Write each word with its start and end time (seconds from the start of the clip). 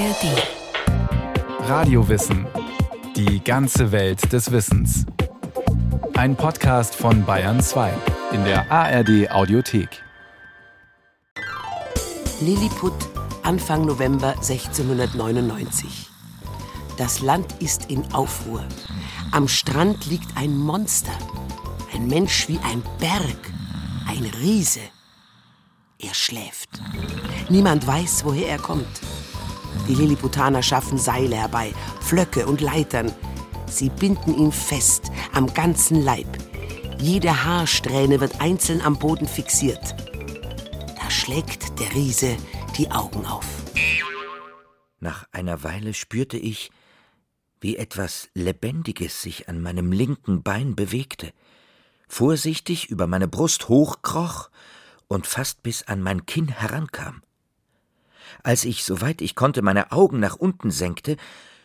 ARD. 0.00 1.68
Radiowissen. 1.68 2.46
Die 3.16 3.44
ganze 3.44 3.92
Welt 3.92 4.32
des 4.32 4.50
Wissens. 4.50 5.04
Ein 6.14 6.36
Podcast 6.36 6.94
von 6.94 7.26
Bayern 7.26 7.60
2 7.60 7.92
in 8.32 8.42
der 8.44 8.72
ARD 8.72 9.30
Audiothek. 9.30 10.02
Lilliput, 12.40 12.94
Anfang 13.42 13.84
November 13.84 14.30
1699. 14.36 16.08
Das 16.96 17.20
Land 17.20 17.60
ist 17.60 17.90
in 17.90 18.02
Aufruhr. 18.14 18.64
Am 19.32 19.48
Strand 19.48 20.06
liegt 20.06 20.34
ein 20.34 20.56
Monster. 20.56 21.12
Ein 21.92 22.06
Mensch 22.06 22.48
wie 22.48 22.58
ein 22.64 22.82
Berg. 23.00 23.52
Ein 24.08 24.24
Riese. 24.40 24.80
Er 25.98 26.14
schläft. 26.14 26.80
Niemand 27.50 27.86
weiß, 27.86 28.24
woher 28.24 28.48
er 28.48 28.58
kommt. 28.58 29.02
Die 29.88 29.94
Lilliputaner 29.94 30.62
schaffen 30.62 30.98
Seile 30.98 31.36
herbei, 31.36 31.72
Flöcke 32.00 32.46
und 32.46 32.60
Leitern. 32.60 33.12
Sie 33.66 33.88
binden 33.88 34.36
ihn 34.36 34.52
fest, 34.52 35.10
am 35.32 35.52
ganzen 35.52 36.02
Leib. 36.02 36.26
Jede 36.98 37.44
Haarsträhne 37.44 38.20
wird 38.20 38.40
einzeln 38.40 38.82
am 38.82 38.98
Boden 38.98 39.26
fixiert. 39.26 39.94
Da 40.96 41.10
schlägt 41.10 41.78
der 41.80 41.94
Riese 41.94 42.36
die 42.76 42.90
Augen 42.90 43.24
auf. 43.26 43.46
Nach 45.00 45.24
einer 45.32 45.62
Weile 45.62 45.94
spürte 45.94 46.36
ich, 46.36 46.70
wie 47.60 47.76
etwas 47.76 48.28
Lebendiges 48.34 49.22
sich 49.22 49.48
an 49.48 49.60
meinem 49.60 49.92
linken 49.92 50.42
Bein 50.42 50.76
bewegte, 50.76 51.32
vorsichtig 52.08 52.90
über 52.90 53.06
meine 53.06 53.28
Brust 53.28 53.68
hochkroch 53.68 54.50
und 55.08 55.26
fast 55.26 55.62
bis 55.62 55.82
an 55.84 56.02
mein 56.02 56.26
Kinn 56.26 56.48
herankam. 56.48 57.22
Als 58.42 58.64
ich, 58.64 58.84
soweit 58.84 59.20
ich 59.20 59.34
konnte, 59.34 59.62
meine 59.62 59.92
Augen 59.92 60.20
nach 60.20 60.36
unten 60.36 60.70
senkte, 60.70 61.16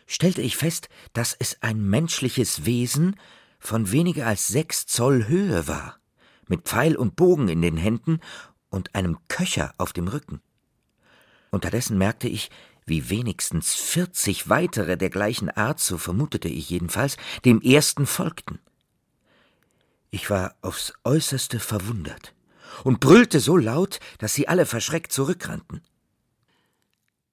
stellte 0.07 0.41
ich 0.41 0.57
fest, 0.57 0.89
dass 1.13 1.35
es 1.37 1.61
ein 1.61 1.81
menschliches 1.89 2.65
Wesen 2.65 3.15
von 3.59 3.91
weniger 3.91 4.27
als 4.27 4.47
sechs 4.47 4.85
Zoll 4.85 5.27
Höhe 5.27 5.67
war, 5.67 5.99
mit 6.47 6.63
Pfeil 6.63 6.95
und 6.95 7.15
Bogen 7.15 7.47
in 7.47 7.61
den 7.61 7.77
Händen 7.77 8.19
und 8.69 8.93
einem 8.93 9.17
Köcher 9.27 9.73
auf 9.77 9.93
dem 9.93 10.07
Rücken. 10.07 10.41
Unterdessen 11.49 11.97
merkte 11.97 12.27
ich, 12.27 12.51
wie 12.85 13.09
wenigstens 13.09 13.73
vierzig 13.73 14.49
weitere 14.49 14.97
der 14.97 15.09
gleichen 15.09 15.49
Art, 15.49 15.79
so 15.79 15.97
vermutete 15.97 16.49
ich 16.49 16.69
jedenfalls, 16.69 17.17
dem 17.45 17.61
ersten 17.61 18.05
folgten. 18.05 18.59
Ich 20.11 20.29
war 20.29 20.55
aufs 20.61 20.93
äußerste 21.03 21.59
verwundert 21.59 22.35
und 22.83 22.99
brüllte 22.99 23.39
so 23.39 23.57
laut, 23.57 23.99
dass 24.19 24.33
sie 24.33 24.47
alle 24.47 24.65
verschreckt 24.65 25.11
zurückrannten. 25.11 25.81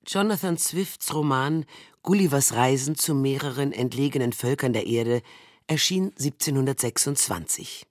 Jonathan 0.06 0.58
Swifts 0.58 1.14
Roman 1.14 1.64
Gullivers 2.03 2.55
Reisen 2.55 2.97
zu 2.97 3.14
mehreren 3.14 3.72
entlegenen 3.72 4.33
Völkern 4.33 4.72
der 4.72 4.86
Erde 4.86 5.22
erschien 5.69 6.06
1726. 6.19 7.86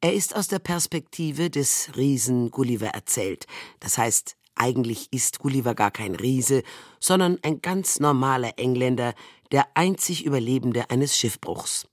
Er 0.00 0.14
ist 0.14 0.34
aus 0.34 0.48
der 0.48 0.58
Perspektive 0.58 1.50
des 1.50 1.90
Riesen 1.96 2.50
Gulliver 2.50 2.88
erzählt. 2.88 3.46
Das 3.80 3.98
heißt, 3.98 4.36
eigentlich 4.54 5.12
ist 5.12 5.38
Gulliver 5.38 5.74
gar 5.74 5.90
kein 5.90 6.14
Riese, 6.14 6.62
sondern 6.98 7.38
ein 7.42 7.60
ganz 7.60 8.00
normaler 8.00 8.58
Engländer, 8.58 9.12
der 9.52 9.66
einzig 9.74 10.24
Überlebende 10.24 10.88
eines 10.88 11.14
Schiffbruchs. 11.16 11.86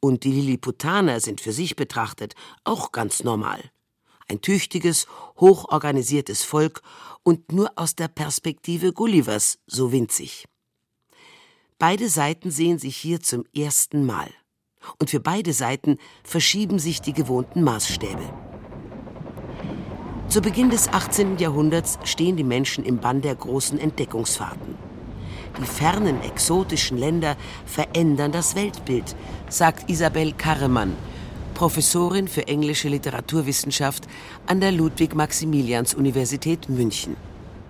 Und 0.00 0.24
die 0.24 0.32
Lilliputaner 0.32 1.20
sind 1.20 1.40
für 1.40 1.52
sich 1.52 1.76
betrachtet 1.76 2.34
auch 2.64 2.92
ganz 2.92 3.24
normal. 3.24 3.70
Ein 4.30 4.40
tüchtiges, 4.40 5.08
hochorganisiertes 5.40 6.44
Volk 6.44 6.82
und 7.24 7.50
nur 7.50 7.72
aus 7.74 7.96
der 7.96 8.06
Perspektive 8.06 8.92
Gullivers 8.92 9.58
so 9.66 9.90
winzig. 9.90 10.44
Beide 11.80 12.08
Seiten 12.08 12.52
sehen 12.52 12.78
sich 12.78 12.96
hier 12.96 13.20
zum 13.20 13.44
ersten 13.56 14.06
Mal. 14.06 14.30
Und 15.00 15.10
für 15.10 15.18
beide 15.18 15.52
Seiten 15.52 15.98
verschieben 16.22 16.78
sich 16.78 17.00
die 17.00 17.12
gewohnten 17.12 17.64
Maßstäbe. 17.64 18.22
Zu 20.28 20.40
Beginn 20.42 20.70
des 20.70 20.86
18. 20.86 21.38
Jahrhunderts 21.38 21.98
stehen 22.04 22.36
die 22.36 22.44
Menschen 22.44 22.84
im 22.84 22.98
Bann 22.98 23.22
der 23.22 23.34
großen 23.34 23.80
Entdeckungsfahrten. 23.80 24.76
Die 25.58 25.66
fernen, 25.66 26.22
exotischen 26.22 26.98
Länder 26.98 27.36
verändern 27.66 28.30
das 28.30 28.54
Weltbild, 28.54 29.16
sagt 29.48 29.90
Isabel 29.90 30.32
Karremann, 30.34 30.94
Professorin 31.60 32.26
für 32.26 32.48
englische 32.48 32.88
Literaturwissenschaft 32.88 34.08
an 34.46 34.62
der 34.62 34.72
Ludwig-Maximilians-Universität 34.72 36.70
München. 36.70 37.16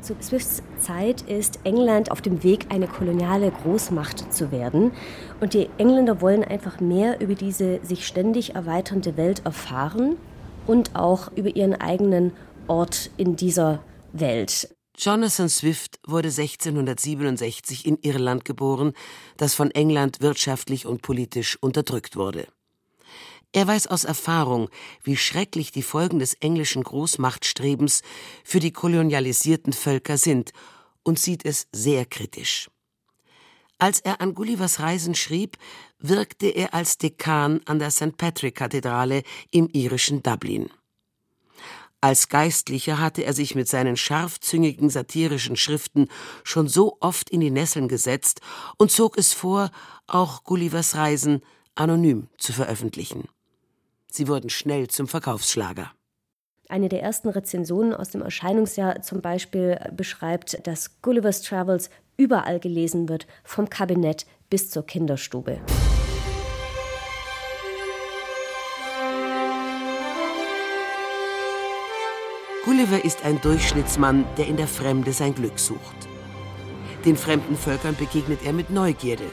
Zu 0.01 0.15
Swifts 0.23 0.63
Zeit 0.79 1.23
ist 1.23 1.59
England 1.65 2.13
auf 2.13 2.23
dem 2.23 2.45
Weg, 2.45 2.67
eine 2.69 2.87
koloniale 2.87 3.51
Großmacht 3.51 4.33
zu 4.33 4.53
werden. 4.53 4.93
Und 5.41 5.55
die 5.55 5.69
Engländer 5.79 6.21
wollen 6.21 6.45
einfach 6.45 6.79
mehr 6.79 7.21
über 7.21 7.35
diese 7.35 7.85
sich 7.85 8.07
ständig 8.07 8.55
erweiternde 8.55 9.17
Welt 9.17 9.45
erfahren 9.45 10.15
und 10.69 10.95
auch 10.95 11.33
über 11.35 11.57
ihren 11.57 11.75
eigenen 11.75 12.31
Ort 12.69 13.11
in 13.17 13.35
dieser 13.35 13.83
Welt. 14.13 14.73
Jonathan 14.97 15.49
Swift 15.49 15.99
wurde 16.07 16.29
1667 16.29 17.87
in 17.87 17.99
Irland 18.03 18.45
geboren, 18.45 18.93
das 19.37 19.55
von 19.55 19.73
England 19.73 20.21
wirtschaftlich 20.21 20.87
und 20.87 21.03
politisch 21.03 21.59
unterdrückt 21.61 22.15
wurde. 22.15 22.47
Er 23.53 23.67
weiß 23.67 23.89
aus 23.89 24.05
Erfahrung, 24.05 24.69
wie 25.03 25.17
schrecklich 25.17 25.73
die 25.73 25.83
Folgen 25.83 26.21
des 26.21 26.35
englischen 26.35 26.85
Großmachtstrebens 26.85 28.03
für 28.45 28.61
die 28.61 28.73
kolonialisierten 28.73 29.73
Völker 29.73 30.19
sind 30.19 30.53
und 31.03 31.19
sieht 31.19 31.45
es 31.45 31.67
sehr 31.73 32.07
kritisch. 32.07 32.71
Als 33.79 33.99
er 34.01 34.21
an 34.21 34.35
Gullivers 34.35 34.79
Reisen 34.79 35.15
schrieb, 35.15 35.57
wirkte 35.99 36.47
er 36.47 36.75
als 36.75 36.99
Dekan 36.99 37.61
an 37.65 37.79
der 37.79 37.91
St. 37.91 38.17
Patrick-Kathedrale 38.17 39.25
im 39.51 39.69
irischen 39.73 40.23
Dublin. 40.23 40.71
Als 42.03 42.29
Geistlicher 42.29 42.99
hatte 42.99 43.25
er 43.25 43.33
sich 43.33 43.55
mit 43.55 43.69
seinen 43.69 43.97
scharfzüngigen 43.97 44.91
satirischen 44.91 45.57
Schriften 45.57 46.09
schon 46.45 46.69
so 46.69 46.99
oft 47.01 47.31
in 47.31 47.41
die 47.41 47.51
Nesseln 47.51 47.89
gesetzt 47.89 48.41
und 48.79 48.91
zog 48.93 49.19
es 49.19 49.33
vor, 49.33 49.71
auch 50.07 50.45
Gullivers 50.45 50.95
Reisen 50.95 51.43
anonym 51.75 52.29
zu 52.39 52.53
veröffentlichen. 52.53 53.29
Sie 54.11 54.29
wurden 54.29 54.51
schnell 54.51 54.89
zum 54.89 55.09
Verkaufsschlager. 55.09 55.93
Eine 56.69 56.89
der 56.89 57.03
ersten 57.03 57.29
Rezensionen 57.29 57.95
aus 57.95 58.11
dem 58.11 58.23
Erscheinungsjahr 58.23 59.03
zum 59.03 59.21
Beispiel 59.21 59.79
beschreibt, 59.93 60.67
dass 60.67 61.03
Gulliver's 61.03 61.43
Travels 61.43 61.91
überall 62.17 62.61
gelesen 62.61 63.09
wird, 63.09 63.27
vom 63.43 63.69
Kabinett 63.69 64.27
bis 64.51 64.71
zur 64.71 64.87
Kinderstube. 64.87 65.61
Gulliver 72.65 73.05
ist 73.05 73.25
ein 73.25 73.41
Durchschnittsmann, 73.41 74.25
der 74.37 74.47
in 74.47 74.57
der 74.57 74.69
Fremde 74.69 75.13
sein 75.13 75.35
Glück 75.35 75.59
sucht. 75.59 75.81
Den 77.05 77.17
fremden 77.17 77.57
Völkern 77.57 77.97
begegnet 77.97 78.41
er 78.45 78.53
mit 78.53 78.71
Neugierde. 78.71 79.25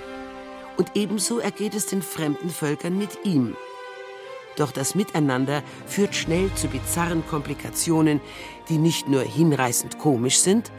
Und 0.77 0.95
ebenso 0.95 1.39
ergeht 1.39 1.75
es 1.75 1.87
den 1.87 2.01
fremden 2.01 2.49
Völkern 2.49 2.97
mit 2.97 3.25
ihm. 3.25 3.55
Doch 4.57 4.71
das 4.71 4.95
Miteinander 4.95 5.63
führt 5.85 6.15
schnell 6.15 6.51
zu 6.55 6.67
bizarren 6.67 7.25
Komplikationen, 7.27 8.19
die 8.67 8.79
nicht 8.79 9.07
nur 9.07 9.21
hinreißend 9.21 9.99
komisch 9.99 10.39
sind, 10.39 10.71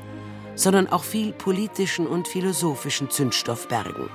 sondern 0.57 0.89
auch 0.89 1.05
viel 1.05 1.33
politischen 1.33 2.07
und 2.07 2.29
philosophischen 2.29 3.09
Zündstoff 3.09 3.69
bergen. 3.69 4.11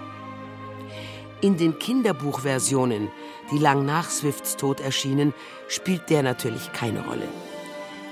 In 1.39 1.57
den 1.57 1.79
Kinderbuchversionen, 1.79 3.09
die 3.51 3.57
lang 3.57 3.85
nach 3.85 4.09
Swifts 4.09 4.57
Tod 4.57 4.81
erschienen, 4.81 5.33
spielt 5.67 6.09
der 6.09 6.23
natürlich 6.23 6.71
keine 6.73 7.05
Rolle. 7.05 7.27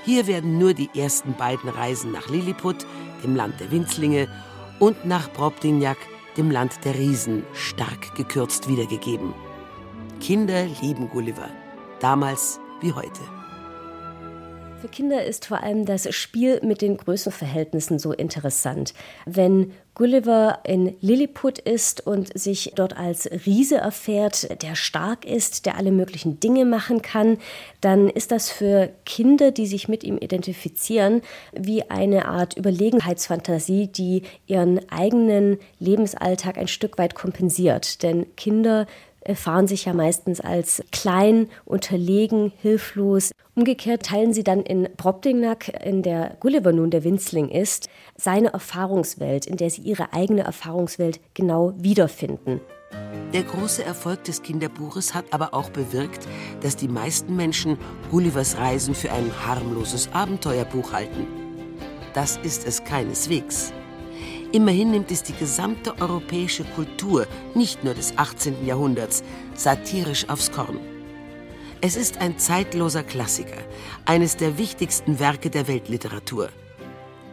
Hier 0.04 0.26
werden 0.26 0.58
nur 0.58 0.74
die 0.74 0.90
ersten 0.96 1.34
beiden 1.34 1.68
Reisen 1.68 2.12
nach 2.12 2.28
Lilliput, 2.28 2.86
dem 3.22 3.36
Land 3.36 3.60
der 3.60 3.70
Winzlinge, 3.70 4.28
und 4.78 5.04
nach 5.04 5.30
Brobdinjak, 5.30 5.98
dem 6.36 6.50
Land 6.50 6.84
der 6.84 6.94
Riesen, 6.94 7.44
stark 7.52 8.14
gekürzt 8.16 8.68
wiedergegeben. 8.68 9.34
Kinder 10.22 10.66
lieben 10.80 11.10
Gulliver, 11.10 11.48
damals 11.98 12.60
wie 12.80 12.92
heute. 12.92 13.20
Für 14.80 14.86
Kinder 14.86 15.24
ist 15.24 15.46
vor 15.46 15.64
allem 15.64 15.84
das 15.84 16.14
Spiel 16.14 16.60
mit 16.62 16.80
den 16.80 16.96
Größenverhältnissen 16.96 17.98
so 17.98 18.12
interessant. 18.12 18.94
Wenn 19.26 19.72
Gulliver 19.94 20.60
in 20.62 20.94
Lilliput 21.00 21.58
ist 21.58 22.06
und 22.06 22.38
sich 22.38 22.72
dort 22.76 22.96
als 22.96 23.28
Riese 23.46 23.78
erfährt, 23.78 24.62
der 24.62 24.76
stark 24.76 25.24
ist, 25.24 25.66
der 25.66 25.76
alle 25.76 25.90
möglichen 25.90 26.38
Dinge 26.38 26.66
machen 26.66 27.02
kann, 27.02 27.38
dann 27.80 28.08
ist 28.08 28.30
das 28.30 28.48
für 28.48 28.90
Kinder, 29.04 29.50
die 29.50 29.66
sich 29.66 29.88
mit 29.88 30.04
ihm 30.04 30.18
identifizieren, 30.18 31.22
wie 31.52 31.90
eine 31.90 32.26
Art 32.26 32.56
Überlegenheitsfantasie, 32.56 33.88
die 33.88 34.22
ihren 34.46 34.88
eigenen 34.88 35.58
Lebensalltag 35.80 36.58
ein 36.58 36.68
Stück 36.68 36.96
weit 36.96 37.16
kompensiert. 37.16 38.04
Denn 38.04 38.26
Kinder 38.36 38.86
erfahren 39.24 39.66
sich 39.66 39.84
ja 39.84 39.92
meistens 39.92 40.40
als 40.40 40.82
klein, 40.92 41.48
unterlegen, 41.64 42.52
hilflos. 42.60 43.32
Umgekehrt 43.54 44.06
teilen 44.06 44.32
sie 44.32 44.44
dann 44.44 44.62
in 44.62 44.88
Brobdingnack, 44.96 45.84
in 45.84 46.02
der 46.02 46.36
Gulliver 46.40 46.72
nun 46.72 46.90
der 46.90 47.04
Winzling 47.04 47.48
ist, 47.48 47.88
seine 48.16 48.52
Erfahrungswelt, 48.52 49.46
in 49.46 49.56
der 49.56 49.70
sie 49.70 49.82
ihre 49.82 50.12
eigene 50.12 50.42
Erfahrungswelt 50.42 51.20
genau 51.34 51.74
wiederfinden. 51.76 52.60
Der 53.32 53.42
große 53.42 53.82
Erfolg 53.82 54.24
des 54.24 54.42
Kinderbuches 54.42 55.14
hat 55.14 55.24
aber 55.30 55.54
auch 55.54 55.70
bewirkt, 55.70 56.26
dass 56.60 56.76
die 56.76 56.88
meisten 56.88 57.34
Menschen 57.34 57.78
Gullivers 58.10 58.58
Reisen 58.58 58.94
für 58.94 59.10
ein 59.10 59.30
harmloses 59.46 60.10
Abenteuerbuch 60.12 60.92
halten. 60.92 61.26
Das 62.12 62.36
ist 62.42 62.66
es 62.66 62.84
keineswegs. 62.84 63.72
Immerhin 64.52 64.90
nimmt 64.90 65.10
es 65.10 65.22
die 65.22 65.32
gesamte 65.32 65.98
europäische 65.98 66.64
Kultur, 66.64 67.26
nicht 67.54 67.84
nur 67.84 67.94
des 67.94 68.18
18. 68.18 68.66
Jahrhunderts, 68.66 69.24
satirisch 69.54 70.28
aufs 70.28 70.52
Korn. 70.52 70.78
Es 71.80 71.96
ist 71.96 72.20
ein 72.20 72.38
zeitloser 72.38 73.02
Klassiker, 73.02 73.56
eines 74.04 74.36
der 74.36 74.58
wichtigsten 74.58 75.18
Werke 75.18 75.48
der 75.48 75.68
Weltliteratur. 75.68 76.50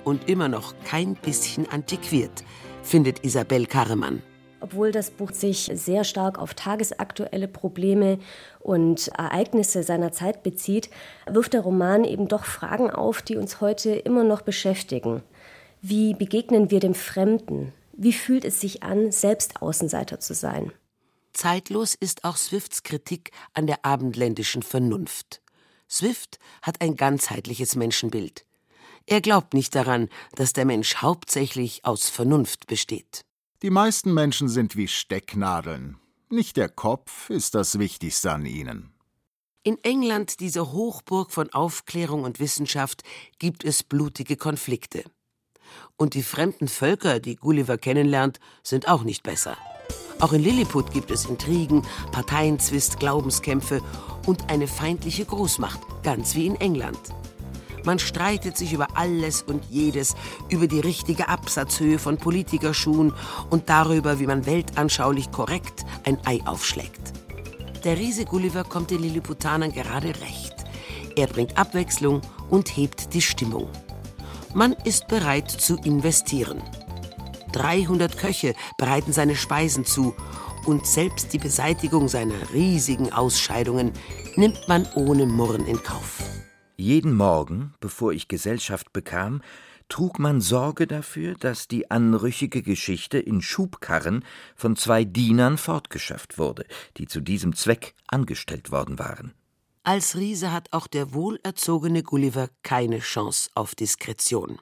Und 0.06 0.30
immer 0.30 0.48
noch 0.48 0.74
kein 0.86 1.16
bisschen 1.16 1.70
antiquiert, 1.70 2.46
findet 2.84 3.26
Isabel 3.26 3.66
Karremann. 3.66 4.24
Obwohl 4.62 4.94
das 4.94 5.12
Buch 5.12 5.32
sich 5.32 5.70
sehr 5.74 6.06
stark 6.06 6.40
auf 6.40 6.54
tagesaktuelle 6.54 7.50
Probleme 7.50 8.20
und 8.60 9.10
Ereignisse 9.10 9.84
seiner 9.84 10.14
Zeit 10.14 10.42
bezieht, 10.42 10.90
wirft 11.30 11.54
der 11.54 11.62
Roman 11.62 12.06
eben 12.06 12.30
doch 12.30 12.46
Fragen 12.46 12.90
auf, 12.90 13.22
die 13.22 13.36
uns 13.36 13.60
heute 13.60 13.92
immer 13.92 14.24
noch 14.24 14.42
beschäftigen. 14.42 15.22
Wie 15.82 16.14
begegnen 16.14 16.72
wir 16.72 16.82
dem 16.82 16.94
Fremden? 16.94 17.72
Wie 17.94 18.12
fühlt 18.12 18.44
es 18.44 18.60
sich 18.60 18.84
an, 18.84 19.14
selbst 19.14 19.62
Außenseiter 19.62 20.20
zu 20.20 20.34
sein? 20.34 20.74
Zeitlos 21.32 21.96
ist 21.96 22.26
auch 22.26 22.36
Swifts 22.36 22.84
Kritik 22.84 23.32
an 23.54 23.66
der 23.66 23.86
abendländischen 23.86 24.62
Vernunft. 24.62 25.42
Swift 25.90 26.38
hat 26.62 26.82
ein 26.82 26.98
ganzheitliches 26.98 27.78
Menschenbild. 27.78 28.46
Er 29.06 29.22
glaubt 29.22 29.54
nicht 29.54 29.74
daran, 29.74 30.10
dass 30.36 30.52
der 30.52 30.66
Mensch 30.66 30.98
hauptsächlich 30.98 31.86
aus 31.86 32.10
Vernunft 32.10 32.68
besteht. 32.68 33.24
Die 33.62 33.70
meisten 33.70 34.14
Menschen 34.14 34.50
sind 34.50 34.76
wie 34.76 34.90
Stecknadeln. 34.90 35.98
Nicht 36.30 36.58
der 36.58 36.68
Kopf 36.68 37.30
ist 37.30 37.56
das 37.56 37.80
Wichtigste 37.80 38.32
an 38.32 38.46
ihnen. 38.46 38.92
In 39.64 39.78
England, 39.84 40.42
dieser 40.42 40.74
Hochburg 40.74 41.32
von 41.32 41.52
Aufklärung 41.54 42.24
und 42.24 42.40
Wissenschaft, 42.40 43.04
gibt 43.40 43.64
es 43.64 43.84
blutige 43.84 44.36
Konflikte. 44.36 45.06
Und 45.98 46.14
die 46.14 46.24
fremden 46.24 46.68
Völker, 46.68 47.20
die 47.20 47.36
Gulliver 47.36 47.78
kennenlernt, 47.78 48.40
sind 48.64 48.88
auch 48.88 49.04
nicht 49.04 49.24
besser. 49.24 49.58
Auch 50.20 50.34
in 50.34 50.44
Lilliput 50.44 50.92
gibt 50.92 51.12
es 51.12 51.26
Intrigen, 51.26 51.84
Parteienzwist, 52.12 53.00
Glaubenskämpfe 53.00 53.82
und 54.26 54.50
eine 54.50 54.68
feindliche 54.68 55.26
Großmacht, 55.26 55.80
ganz 56.04 56.36
wie 56.36 56.48
in 56.48 56.56
England. 56.56 57.00
Man 57.86 58.00
streitet 58.00 58.58
sich 58.58 58.74
über 58.74 58.88
alles 58.98 59.42
und 59.42 59.64
jedes, 59.70 60.16
über 60.50 60.68
die 60.68 60.82
richtige 60.82 61.30
Absatzhöhe 61.30 61.98
von 61.98 62.18
Politikerschuhen 62.18 63.14
und 63.50 63.70
darüber, 63.70 64.20
wie 64.20 64.28
man 64.28 64.46
weltanschaulich 64.46 65.32
korrekt 65.32 65.86
ein 66.04 66.18
Ei 66.26 66.42
aufschlägt. 66.46 67.14
Der 67.86 67.98
Riese 67.98 68.26
Gulliver 68.26 68.66
kommt 68.66 68.92
den 68.92 69.02
Lilliputanern 69.02 69.72
gerade 69.72 70.10
recht. 70.10 70.56
Er 71.16 71.28
bringt 71.28 71.58
Abwechslung 71.58 72.22
und 72.50 72.76
hebt 72.76 73.14
die 73.14 73.22
Stimmung. 73.22 73.70
Man 74.54 74.74
ist 74.84 75.08
bereit 75.08 75.50
zu 75.52 75.78
investieren. 75.78 76.62
300 77.52 78.18
Köche 78.18 78.56
bereiten 78.78 79.14
seine 79.14 79.36
Speisen 79.36 79.86
zu 79.86 80.16
und 80.66 80.88
selbst 80.88 81.34
die 81.34 81.38
Beseitigung 81.38 82.08
seiner 82.08 82.52
riesigen 82.54 83.14
Ausscheidungen 83.14 83.92
nimmt 84.36 84.68
man 84.68 84.88
ohne 84.96 85.26
Murren 85.26 85.66
in 85.66 85.82
Kauf. 85.84 86.22
Jeden 86.78 87.16
Morgen, 87.16 87.74
bevor 87.80 88.12
ich 88.12 88.28
Gesellschaft 88.28 88.92
bekam, 88.92 89.42
trug 89.88 90.18
man 90.18 90.42
Sorge 90.42 90.88
dafür, 90.88 91.36
dass 91.36 91.68
die 91.68 91.92
anrüchige 91.92 92.62
Geschichte 92.62 93.20
in 93.20 93.42
Schubkarren 93.42 94.24
von 94.56 94.76
zwei 94.76 95.04
Dienern 95.04 95.58
fortgeschafft 95.58 96.38
wurde, 96.38 96.66
die 96.98 97.08
zu 97.08 97.22
diesem 97.22 97.56
Zweck 97.56 97.94
angestellt 98.08 98.72
worden 98.72 98.98
waren. 98.98 99.34
Als 99.84 100.16
Riese 100.16 100.52
hat 100.52 100.74
auch 100.74 100.88
der 100.88 101.14
wohlerzogene 101.14 102.04
Gulliver 102.04 102.50
keine 102.64 103.00
Chance 103.00 103.50
auf 103.56 103.76
Diskretion. 103.76 104.60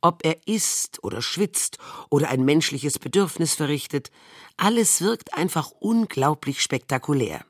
Ob 0.00 0.24
er 0.24 0.46
isst 0.46 1.02
oder 1.02 1.22
schwitzt 1.22 1.78
oder 2.10 2.28
ein 2.28 2.44
menschliches 2.44 2.98
Bedürfnis 2.98 3.54
verrichtet, 3.54 4.10
alles 4.56 5.00
wirkt 5.00 5.34
einfach 5.34 5.70
unglaublich 5.80 6.60
spektakulär. 6.62 7.44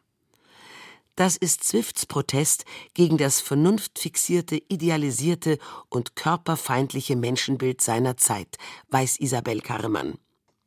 Das 1.17 1.37
ist 1.37 1.63
Swifts 1.63 2.07
Protest 2.07 2.65
gegen 2.95 3.19
das 3.19 3.41
vernunftfixierte, 3.41 4.61
idealisierte 4.69 5.59
und 5.89 6.17
körperfeindliche 6.17 7.15
Menschenbild 7.15 7.81
seiner 7.81 8.17
Zeit, 8.17 8.57
weiß 8.89 9.21
Isabel 9.21 9.61
Karremann. 9.61 10.19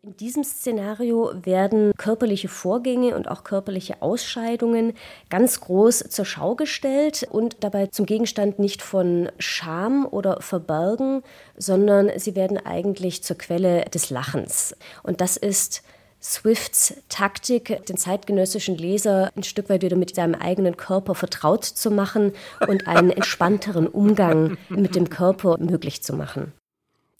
In 0.08 0.16
diesem 0.16 0.46
Szenario 0.46 1.34
werden 1.44 1.92
körperliche 1.98 2.48
Vorgänge 2.48 3.14
und 3.14 3.28
auch 3.28 3.44
körperliche 3.44 4.02
Ausscheidungen 4.02 4.94
ganz 5.30 5.60
groß 5.60 6.00
zur 6.08 6.24
Schau 6.24 6.56
gestellt 6.56 7.28
und 7.30 7.58
dabei 7.60 7.88
zum 7.88 8.06
Gegenstand 8.06 8.58
nicht 8.58 8.82
von 8.82 9.30
Scham 9.38 10.08
oder 10.10 10.40
Verbergen, 10.40 11.24
sondern 11.58 12.10
sie 12.20 12.36
werden 12.36 12.58
eigentlich 12.58 13.22
zur 13.22 13.38
Quelle 13.38 13.84
des 13.84 14.10
Lachens. 14.10 14.78
Und 15.04 15.20
das 15.20 15.36
ist 15.36 15.84
Swifts 16.24 16.94
Taktik, 17.10 17.86
den 17.88 17.98
zeitgenössischen 17.98 18.78
Leser 18.78 19.30
ein 19.36 19.44
Stück 19.44 19.68
weit 19.68 19.82
wieder 19.82 19.98
mit 19.98 20.16
seinem 20.16 20.36
eigenen 20.36 20.78
Körper 20.78 21.16
vertraut 21.16 21.66
zu 21.66 21.92
machen 21.92 22.32
und 22.66 22.88
einen 22.88 23.10
entspannteren 23.10 23.88
Umgang 23.88 24.58
mit 24.70 24.96
dem 24.96 25.10
Körper 25.10 25.58
möglich 25.58 26.02
zu 26.02 26.14
machen. 26.14 26.54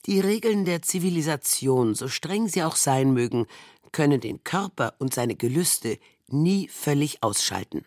Die 0.08 0.20
Regeln 0.20 0.64
der 0.64 0.80
Zivilisation, 0.80 1.94
so 1.94 2.08
streng 2.08 2.48
sie 2.48 2.62
auch 2.62 2.76
sein 2.76 3.12
mögen, 3.12 3.46
können 3.92 4.22
den 4.22 4.42
Körper 4.42 4.94
und 4.98 5.12
seine 5.12 5.34
Gelüste 5.34 5.98
nie 6.28 6.66
völlig 6.68 7.22
ausschalten. 7.22 7.84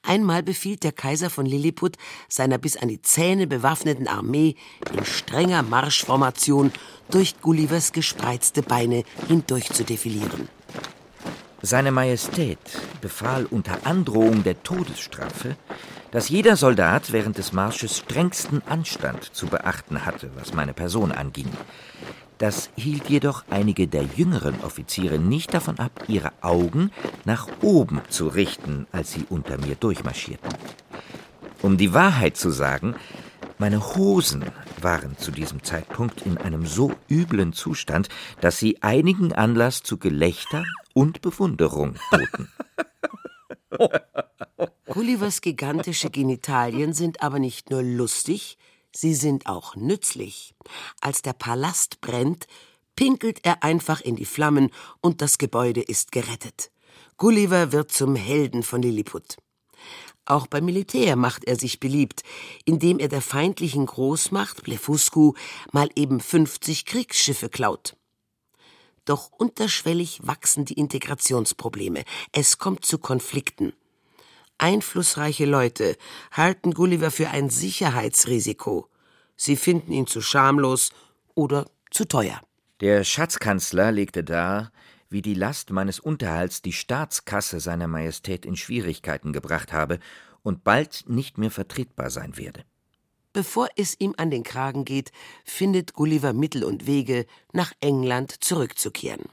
Einmal 0.00 0.42
befiehlt 0.42 0.82
der 0.82 0.92
Kaiser 0.92 1.28
von 1.28 1.44
Lilliput 1.44 1.98
seiner 2.30 2.56
bis 2.56 2.78
an 2.78 2.88
die 2.88 3.02
Zähne 3.02 3.46
bewaffneten 3.46 4.08
Armee 4.08 4.54
in 4.94 5.04
strenger 5.04 5.62
Marschformation 5.62 6.72
durch 7.10 7.38
Gullivers 7.42 7.92
gespreizte 7.92 8.62
Beine 8.62 9.04
hindurch 9.28 9.70
zu 9.70 9.84
defilieren. 9.84 10.48
Seine 11.66 11.90
Majestät 11.90 12.60
befahl 13.00 13.44
unter 13.44 13.78
Androhung 13.88 14.44
der 14.44 14.62
Todesstrafe, 14.62 15.56
dass 16.12 16.28
jeder 16.28 16.54
Soldat 16.54 17.10
während 17.10 17.38
des 17.38 17.52
Marsches 17.52 17.98
strengsten 17.98 18.62
Anstand 18.68 19.34
zu 19.34 19.48
beachten 19.48 20.06
hatte, 20.06 20.30
was 20.36 20.54
meine 20.54 20.74
Person 20.74 21.10
anging. 21.10 21.48
Das 22.38 22.70
hielt 22.76 23.08
jedoch 23.08 23.42
einige 23.50 23.88
der 23.88 24.04
jüngeren 24.04 24.60
Offiziere 24.62 25.18
nicht 25.18 25.54
davon 25.54 25.80
ab, 25.80 26.04
ihre 26.06 26.30
Augen 26.40 26.92
nach 27.24 27.48
oben 27.62 28.00
zu 28.10 28.28
richten, 28.28 28.86
als 28.92 29.10
sie 29.10 29.26
unter 29.28 29.58
mir 29.58 29.74
durchmarschierten. 29.74 30.50
Um 31.62 31.78
die 31.78 31.92
Wahrheit 31.92 32.36
zu 32.36 32.52
sagen, 32.52 32.94
meine 33.58 33.96
Hosen 33.96 34.44
waren 34.86 35.18
zu 35.18 35.32
diesem 35.32 35.64
Zeitpunkt 35.64 36.24
in 36.24 36.38
einem 36.38 36.64
so 36.64 36.92
üblen 37.10 37.52
Zustand, 37.52 38.08
dass 38.40 38.58
sie 38.58 38.84
einigen 38.84 39.32
Anlass 39.32 39.82
zu 39.82 39.98
Gelächter 39.98 40.64
und 40.94 41.22
Bewunderung 41.22 41.96
boten. 42.08 42.52
Gullivers 44.86 45.40
gigantische 45.40 46.08
Genitalien 46.08 46.92
sind 46.92 47.20
aber 47.20 47.40
nicht 47.40 47.68
nur 47.68 47.82
lustig, 47.82 48.58
sie 48.94 49.14
sind 49.14 49.48
auch 49.48 49.74
nützlich. 49.74 50.54
Als 51.00 51.20
der 51.20 51.32
Palast 51.32 52.00
brennt, 52.00 52.46
pinkelt 52.94 53.40
er 53.44 53.64
einfach 53.64 54.00
in 54.00 54.14
die 54.14 54.24
Flammen 54.24 54.70
und 55.00 55.20
das 55.20 55.38
Gebäude 55.38 55.82
ist 55.82 56.12
gerettet. 56.12 56.70
Gulliver 57.16 57.72
wird 57.72 57.90
zum 57.90 58.14
Helden 58.14 58.62
von 58.62 58.82
Lilliput. 58.82 59.36
Auch 60.26 60.48
beim 60.48 60.64
Militär 60.64 61.14
macht 61.14 61.44
er 61.44 61.56
sich 61.56 61.78
beliebt, 61.78 62.22
indem 62.64 62.98
er 62.98 63.08
der 63.08 63.22
feindlichen 63.22 63.86
Großmacht 63.86 64.64
Blefuscu 64.64 65.34
mal 65.72 65.88
eben 65.94 66.18
50 66.18 66.84
Kriegsschiffe 66.84 67.48
klaut. 67.48 67.96
Doch 69.04 69.30
unterschwellig 69.30 70.18
wachsen 70.24 70.64
die 70.64 70.74
Integrationsprobleme. 70.74 72.02
Es 72.32 72.58
kommt 72.58 72.84
zu 72.84 72.98
Konflikten. 72.98 73.72
Einflussreiche 74.58 75.46
Leute 75.46 75.96
halten 76.32 76.74
Gulliver 76.74 77.12
für 77.12 77.28
ein 77.28 77.48
Sicherheitsrisiko. 77.48 78.88
Sie 79.36 79.54
finden 79.54 79.92
ihn 79.92 80.08
zu 80.08 80.20
schamlos 80.20 80.90
oder 81.34 81.70
zu 81.92 82.06
teuer. 82.06 82.40
Der 82.80 83.04
Schatzkanzler 83.04 83.92
legte 83.92 84.24
dar, 84.24 84.72
wie 85.08 85.22
die 85.22 85.34
Last 85.34 85.70
meines 85.70 86.00
Unterhalts 86.00 86.62
die 86.62 86.72
Staatskasse 86.72 87.60
seiner 87.60 87.86
Majestät 87.86 88.44
in 88.44 88.56
Schwierigkeiten 88.56 89.32
gebracht 89.32 89.72
habe 89.72 89.98
und 90.42 90.64
bald 90.64 91.04
nicht 91.08 91.38
mehr 91.38 91.50
vertretbar 91.50 92.10
sein 92.10 92.36
werde. 92.36 92.64
Bevor 93.32 93.68
es 93.76 94.00
ihm 94.00 94.14
an 94.16 94.30
den 94.30 94.44
Kragen 94.44 94.84
geht, 94.84 95.12
findet 95.44 95.92
Gulliver 95.92 96.32
Mittel 96.32 96.64
und 96.64 96.86
Wege, 96.86 97.26
nach 97.52 97.72
England 97.80 98.42
zurückzukehren. 98.42 99.26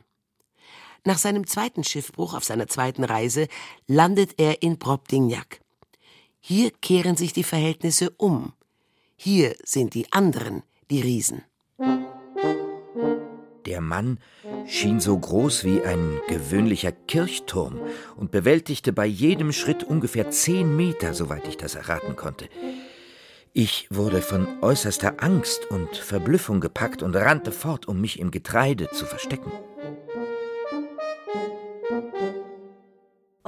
Nach 1.05 1.17
seinem 1.17 1.47
zweiten 1.47 1.83
Schiffbruch 1.83 2.33
auf 2.33 2.43
seiner 2.43 2.67
zweiten 2.67 3.03
Reise 3.03 3.47
landet 3.87 4.39
er 4.39 4.61
in 4.61 4.77
Brobdingnac. 4.77 5.61
Hier 6.39 6.71
kehren 6.71 7.15
sich 7.15 7.31
die 7.31 7.43
Verhältnisse 7.43 8.09
um. 8.17 8.53
Hier 9.15 9.55
sind 9.63 9.93
die 9.93 10.11
anderen 10.11 10.63
die 10.89 11.01
Riesen. 11.01 11.43
Der 13.73 13.81
Mann 13.81 14.19
schien 14.67 14.99
so 14.99 15.17
groß 15.17 15.63
wie 15.63 15.81
ein 15.81 16.21
gewöhnlicher 16.27 16.91
Kirchturm 16.91 17.79
und 18.15 18.29
bewältigte 18.29 18.93
bei 18.93 19.07
jedem 19.07 19.51
Schritt 19.51 19.83
ungefähr 19.83 20.29
zehn 20.29 20.75
Meter, 20.75 21.15
soweit 21.15 21.47
ich 21.47 21.57
das 21.57 21.73
erraten 21.73 22.15
konnte. 22.15 22.49
Ich 23.51 23.87
wurde 23.89 24.21
von 24.21 24.47
äußerster 24.61 25.23
Angst 25.23 25.71
und 25.71 25.97
Verblüffung 25.97 26.61
gepackt 26.61 27.01
und 27.01 27.15
rannte 27.15 27.51
fort, 27.51 27.87
um 27.87 27.99
mich 27.99 28.19
im 28.19 28.29
Getreide 28.29 28.91
zu 28.91 29.07
verstecken. 29.07 29.51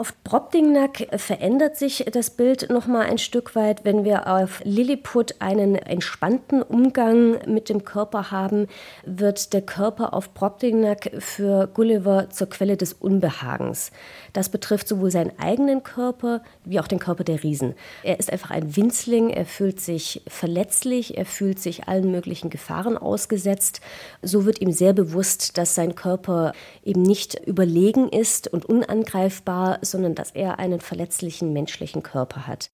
Auf 0.05 0.13
Brobdingnack 0.23 1.07
verändert 1.15 1.77
sich 1.77 2.05
das 2.11 2.29
Bild 2.29 2.69
noch 2.69 2.85
mal 2.85 3.07
ein 3.07 3.17
Stück 3.17 3.55
weit, 3.55 3.85
wenn 3.85 4.03
wir 4.03 4.27
auf 4.27 4.61
Lilliput 4.63 5.33
einen 5.39 5.73
entspannten 5.73 6.61
Umgang 6.61 7.39
mit 7.47 7.69
dem 7.69 7.85
Körper 7.85 8.29
haben, 8.29 8.67
wird 9.03 9.51
der 9.51 9.63
Körper 9.63 10.13
auf 10.13 10.35
Brobdingnack 10.35 11.09
für 11.17 11.65
Gulliver 11.65 12.29
zur 12.29 12.51
Quelle 12.51 12.77
des 12.77 12.93
Unbehagens. 12.93 13.91
Das 14.33 14.49
betrifft 14.49 14.87
sowohl 14.87 15.09
seinen 15.09 15.39
eigenen 15.39 15.81
Körper 15.81 16.43
wie 16.65 16.79
auch 16.79 16.87
den 16.87 16.99
Körper 16.99 17.23
der 17.23 17.41
Riesen. 17.41 17.73
Er 18.03 18.19
ist 18.19 18.31
einfach 18.31 18.51
ein 18.51 18.75
Winzling, 18.75 19.31
er 19.31 19.47
fühlt 19.47 19.79
sich 19.79 20.21
verletzlich, 20.27 21.17
er 21.17 21.25
fühlt 21.25 21.57
sich 21.57 21.87
allen 21.87 22.11
möglichen 22.11 22.51
Gefahren 22.51 22.95
ausgesetzt. 22.95 23.81
So 24.21 24.45
wird 24.45 24.61
ihm 24.61 24.71
sehr 24.71 24.93
bewusst, 24.93 25.57
dass 25.57 25.73
sein 25.73 25.95
Körper 25.95 26.53
eben 26.83 27.01
nicht 27.01 27.41
überlegen 27.47 28.09
ist 28.09 28.47
und 28.47 28.65
unangreifbar, 28.65 29.79
sondern 29.81 29.94
dass 30.15 30.31
er 30.31 30.59
einen 30.59 30.81
verletzlichen 30.81 31.53
menschlichen 31.53 32.03
Körper 32.03 32.47
hat. 32.47 32.71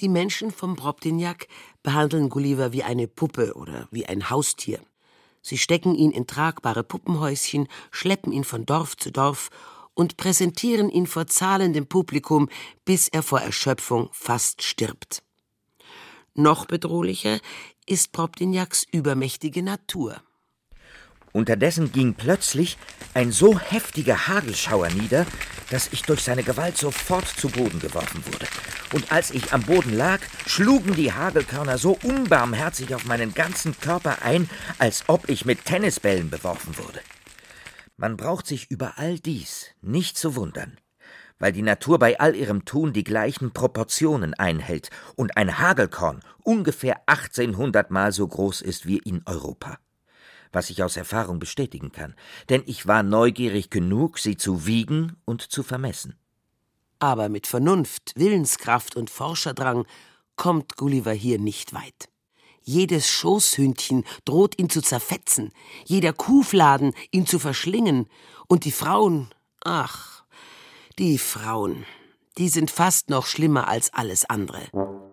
Die 0.00 0.08
Menschen 0.08 0.50
vom 0.50 0.76
Brobdinjak 0.76 1.48
behandeln 1.82 2.28
Gulliver 2.28 2.72
wie 2.72 2.84
eine 2.84 3.08
Puppe 3.08 3.54
oder 3.54 3.88
wie 3.90 4.06
ein 4.06 4.30
Haustier. 4.30 4.80
Sie 5.42 5.58
stecken 5.58 5.94
ihn 5.94 6.10
in 6.10 6.26
tragbare 6.26 6.84
Puppenhäuschen, 6.84 7.68
schleppen 7.90 8.32
ihn 8.32 8.44
von 8.44 8.66
Dorf 8.66 8.96
zu 8.96 9.10
Dorf 9.10 9.50
und 9.94 10.16
präsentieren 10.16 10.90
ihn 10.90 11.06
vor 11.06 11.26
zahlendem 11.26 11.86
Publikum, 11.86 12.48
bis 12.84 13.08
er 13.08 13.22
vor 13.22 13.40
Erschöpfung 13.40 14.08
fast 14.12 14.62
stirbt. 14.62 15.22
Noch 16.34 16.66
bedrohlicher 16.66 17.40
ist 17.86 18.12
Probdinjaks 18.12 18.86
übermächtige 18.92 19.62
Natur. 19.62 20.22
Unterdessen 21.32 21.90
ging 21.90 22.14
plötzlich 22.14 22.78
ein 23.14 23.32
so 23.32 23.58
heftiger 23.58 24.28
Hagelschauer 24.28 24.88
nieder, 24.90 25.26
dass 25.70 25.92
ich 25.92 26.02
durch 26.02 26.22
seine 26.22 26.42
Gewalt 26.42 26.76
sofort 26.76 27.26
zu 27.26 27.48
Boden 27.48 27.78
geworfen 27.80 28.24
wurde. 28.26 28.46
Und 28.92 29.12
als 29.12 29.30
ich 29.30 29.52
am 29.52 29.62
Boden 29.62 29.96
lag, 29.96 30.20
schlugen 30.46 30.94
die 30.94 31.12
Hagelkörner 31.12 31.78
so 31.78 31.98
unbarmherzig 32.02 32.94
auf 32.94 33.04
meinen 33.04 33.34
ganzen 33.34 33.78
Körper 33.78 34.22
ein, 34.22 34.48
als 34.78 35.04
ob 35.08 35.28
ich 35.28 35.44
mit 35.44 35.64
Tennisbällen 35.64 36.30
beworfen 36.30 36.78
wurde. 36.78 37.00
Man 37.96 38.16
braucht 38.16 38.46
sich 38.46 38.70
über 38.70 38.94
all 38.96 39.18
dies 39.18 39.66
nicht 39.82 40.16
zu 40.16 40.36
wundern, 40.36 40.78
weil 41.38 41.52
die 41.52 41.62
Natur 41.62 41.98
bei 41.98 42.18
all 42.20 42.34
ihrem 42.34 42.64
Tun 42.64 42.92
die 42.92 43.04
gleichen 43.04 43.52
Proportionen 43.52 44.34
einhält 44.34 44.90
und 45.16 45.36
ein 45.36 45.58
Hagelkorn 45.58 46.20
ungefähr 46.42 47.02
1800 47.06 47.90
Mal 47.90 48.12
so 48.12 48.26
groß 48.26 48.62
ist 48.62 48.86
wie 48.86 48.98
in 48.98 49.22
Europa. 49.26 49.78
Was 50.52 50.70
ich 50.70 50.82
aus 50.82 50.96
Erfahrung 50.96 51.38
bestätigen 51.38 51.92
kann, 51.92 52.14
denn 52.48 52.62
ich 52.66 52.86
war 52.86 53.02
neugierig 53.02 53.70
genug, 53.70 54.18
sie 54.18 54.36
zu 54.36 54.66
wiegen 54.66 55.16
und 55.24 55.42
zu 55.42 55.62
vermessen. 55.62 56.16
Aber 56.98 57.28
mit 57.28 57.46
Vernunft, 57.46 58.12
Willenskraft 58.16 58.96
und 58.96 59.10
Forscherdrang 59.10 59.86
kommt 60.36 60.76
Gulliver 60.76 61.12
hier 61.12 61.38
nicht 61.38 61.72
weit. 61.72 62.08
Jedes 62.62 63.08
Schoßhündchen 63.08 64.04
droht 64.24 64.58
ihn 64.58 64.68
zu 64.68 64.82
zerfetzen, 64.82 65.52
jeder 65.84 66.12
Kuhfladen 66.12 66.92
ihn 67.10 67.26
zu 67.26 67.38
verschlingen, 67.38 68.08
und 68.46 68.64
die 68.64 68.72
Frauen, 68.72 69.28
ach, 69.62 70.24
die 70.98 71.18
Frauen, 71.18 71.84
die 72.38 72.48
sind 72.48 72.70
fast 72.70 73.10
noch 73.10 73.26
schlimmer 73.26 73.68
als 73.68 73.92
alles 73.92 74.24
andere. 74.24 75.07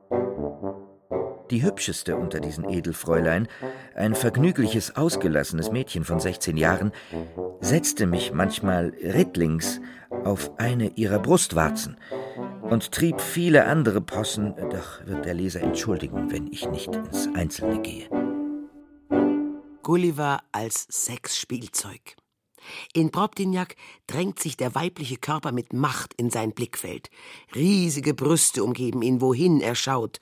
Die 1.52 1.64
hübscheste 1.64 2.16
unter 2.16 2.40
diesen 2.40 2.68
Edelfräulein, 2.70 3.48
ein 3.94 4.16
vergnügliches, 4.16 4.96
ausgelassenes 4.96 5.72
Mädchen 5.72 6.04
von 6.04 6.20
16 6.20 6.58
Jahren, 6.58 6.92
setzte 7.62 8.08
mich 8.08 8.34
manchmal 8.34 8.94
rittlings 9.02 9.80
auf 10.24 10.52
eine 10.58 10.90
ihrer 10.96 11.20
Brustwarzen 11.20 11.98
und 12.62 12.92
trieb 12.92 13.22
viele 13.22 13.66
andere 13.66 14.02
Possen, 14.02 14.56
doch 14.72 15.06
wird 15.06 15.26
der 15.26 15.36
Leser 15.36 15.62
entschuldigen, 15.62 16.32
wenn 16.32 16.48
ich 16.52 16.68
nicht 16.70 16.96
ins 16.96 17.30
Einzelne 17.36 17.80
gehe. 17.82 18.10
Gulliver 19.84 20.42
als 20.52 20.88
Sexspielzeug. 20.90 22.16
In 22.94 23.12
Probdinjak 23.12 23.76
drängt 24.08 24.40
sich 24.40 24.58
der 24.58 24.74
weibliche 24.74 25.18
Körper 25.18 25.52
mit 25.52 25.74
Macht 25.74 26.16
in 26.16 26.32
sein 26.32 26.54
Blickfeld. 26.54 27.12
Riesige 27.54 28.16
Brüste 28.16 28.64
umgeben 28.64 29.04
ihn, 29.04 29.22
wohin 29.22 29.62
er 29.62 29.76
schaut. 29.76 30.18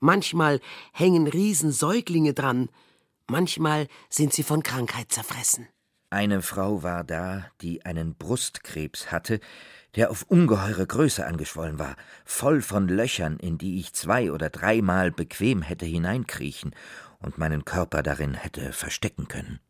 Manchmal 0.00 0.60
hängen 0.92 1.26
Riesensäuglinge 1.26 2.32
dran, 2.32 2.70
manchmal 3.28 3.86
sind 4.08 4.32
sie 4.32 4.42
von 4.42 4.62
Krankheit 4.62 5.12
zerfressen. 5.12 5.68
Eine 6.08 6.42
Frau 6.42 6.82
war 6.82 7.04
da, 7.04 7.44
die 7.60 7.84
einen 7.84 8.16
Brustkrebs 8.16 9.12
hatte, 9.12 9.38
der 9.94 10.10
auf 10.10 10.24
ungeheure 10.28 10.86
Größe 10.86 11.24
angeschwollen 11.24 11.78
war, 11.78 11.96
voll 12.24 12.62
von 12.62 12.88
Löchern, 12.88 13.36
in 13.36 13.58
die 13.58 13.78
ich 13.78 13.92
zwei 13.92 14.32
oder 14.32 14.50
dreimal 14.50 15.12
bequem 15.12 15.62
hätte 15.62 15.86
hineinkriechen 15.86 16.74
und 17.20 17.38
meinen 17.38 17.64
Körper 17.64 18.02
darin 18.02 18.34
hätte 18.34 18.72
verstecken 18.72 19.28
können. 19.28 19.60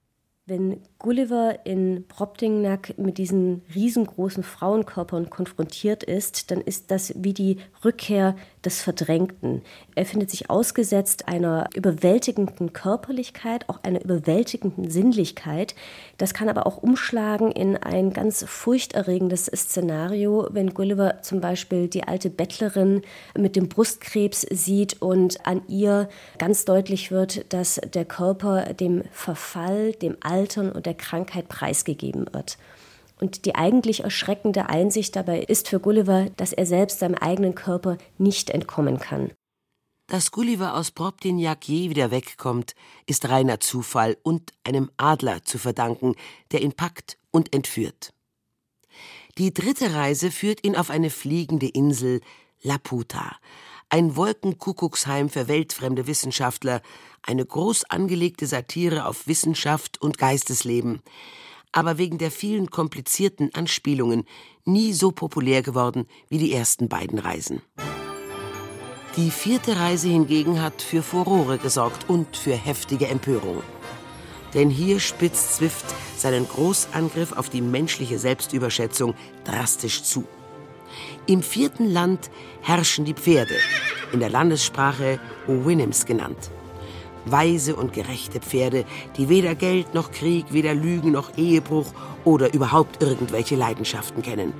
Wenn 0.46 0.80
Gulliver 0.98 1.64
in 1.64 2.06
Brobdingnack 2.08 2.98
mit 2.98 3.18
diesen 3.18 3.62
riesengroßen 3.72 4.42
Frauenkörpern 4.42 5.30
konfrontiert 5.30 6.02
ist, 6.02 6.50
dann 6.50 6.60
ist 6.60 6.90
das 6.90 7.12
wie 7.16 7.34
die 7.34 7.58
Rückkehr 7.84 8.34
des 8.64 8.82
Verdrängten. 8.82 9.62
Er 9.94 10.04
findet 10.04 10.30
sich 10.30 10.50
ausgesetzt 10.50 11.28
einer 11.28 11.68
überwältigenden 11.74 12.72
Körperlichkeit, 12.72 13.68
auch 13.68 13.82
einer 13.82 14.02
überwältigenden 14.02 14.90
Sinnlichkeit. 14.90 15.74
Das 16.18 16.34
kann 16.34 16.48
aber 16.48 16.66
auch 16.66 16.76
umschlagen 16.78 17.52
in 17.52 17.76
ein 17.76 18.12
ganz 18.12 18.44
furchterregendes 18.46 19.46
Szenario, 19.46 20.48
wenn 20.50 20.74
Gulliver 20.74 21.22
zum 21.22 21.40
Beispiel 21.40 21.88
die 21.88 22.04
alte 22.04 22.30
Bettlerin 22.30 23.02
mit 23.36 23.56
dem 23.56 23.68
Brustkrebs 23.68 24.42
sieht 24.50 25.00
und 25.00 25.46
an 25.46 25.62
ihr 25.68 26.08
ganz 26.38 26.64
deutlich 26.64 27.10
wird, 27.10 27.52
dass 27.52 27.80
der 27.94 28.04
Körper 28.04 28.74
dem 28.74 29.04
Verfall, 29.12 29.92
dem 29.92 30.16
Altern 30.20 30.70
und 30.70 30.86
der 30.86 30.94
Krankheit 30.94 31.48
preisgegeben 31.48 32.26
wird. 32.32 32.58
Und 33.20 33.44
die 33.44 33.54
eigentlich 33.54 34.02
erschreckende 34.02 34.68
Einsicht 34.68 35.14
dabei 35.14 35.40
ist 35.40 35.68
für 35.68 35.78
Gulliver, 35.78 36.30
dass 36.36 36.52
er 36.52 36.64
selbst 36.66 37.00
seinem 37.00 37.16
eigenen 37.16 37.54
Körper 37.54 37.98
nicht 38.18 38.50
entkommen 38.50 38.98
kann. 38.98 39.30
Dass 40.06 40.32
Gulliver 40.32 40.74
aus 40.74 40.90
Probdinjak 40.90 41.68
je 41.68 41.90
wieder 41.90 42.10
wegkommt, 42.10 42.74
ist 43.06 43.28
reiner 43.28 43.60
Zufall 43.60 44.16
und 44.22 44.52
einem 44.64 44.90
Adler 44.96 45.44
zu 45.44 45.58
verdanken, 45.58 46.16
der 46.50 46.62
ihn 46.62 46.72
packt 46.72 47.16
und 47.30 47.54
entführt. 47.54 48.12
Die 49.38 49.54
dritte 49.54 49.94
Reise 49.94 50.32
führt 50.32 50.64
ihn 50.64 50.74
auf 50.74 50.90
eine 50.90 51.10
fliegende 51.10 51.68
Insel, 51.68 52.20
Laputa, 52.62 53.36
ein 53.88 54.16
Wolkenkuckucksheim 54.16 55.28
für 55.28 55.46
weltfremde 55.46 56.06
Wissenschaftler, 56.06 56.82
eine 57.22 57.44
groß 57.44 57.84
angelegte 57.84 58.46
Satire 58.46 59.06
auf 59.06 59.26
Wissenschaft 59.26 60.02
und 60.02 60.18
Geistesleben, 60.18 61.02
aber 61.72 61.98
wegen 61.98 62.18
der 62.18 62.30
vielen 62.30 62.70
komplizierten 62.70 63.54
Anspielungen 63.54 64.24
nie 64.64 64.92
so 64.92 65.12
populär 65.12 65.62
geworden 65.62 66.06
wie 66.28 66.38
die 66.38 66.52
ersten 66.52 66.88
beiden 66.88 67.18
Reisen. 67.18 67.62
Die 69.16 69.30
vierte 69.30 69.76
Reise 69.76 70.08
hingegen 70.08 70.62
hat 70.62 70.82
für 70.82 71.02
Furore 71.02 71.58
gesorgt 71.58 72.08
und 72.08 72.36
für 72.36 72.54
heftige 72.54 73.08
Empörung. 73.08 73.62
Denn 74.54 74.70
hier 74.70 75.00
spitzt 75.00 75.56
Swift 75.56 75.84
seinen 76.16 76.48
Großangriff 76.48 77.32
auf 77.32 77.48
die 77.48 77.60
menschliche 77.60 78.18
Selbstüberschätzung 78.18 79.14
drastisch 79.44 80.02
zu. 80.02 80.24
Im 81.26 81.42
vierten 81.42 81.88
Land 81.88 82.30
herrschen 82.62 83.04
die 83.04 83.14
Pferde, 83.14 83.54
in 84.12 84.20
der 84.20 84.30
Landessprache 84.30 85.20
Owinims 85.46 86.06
genannt 86.06 86.50
weise 87.24 87.76
und 87.76 87.92
gerechte 87.92 88.40
Pferde, 88.40 88.84
die 89.16 89.28
weder 89.28 89.54
Geld 89.54 89.94
noch 89.94 90.10
Krieg, 90.12 90.46
weder 90.50 90.74
Lügen 90.74 91.12
noch 91.12 91.36
Ehebruch 91.36 91.92
oder 92.24 92.52
überhaupt 92.54 93.02
irgendwelche 93.02 93.56
Leidenschaften 93.56 94.22
kennen. 94.22 94.52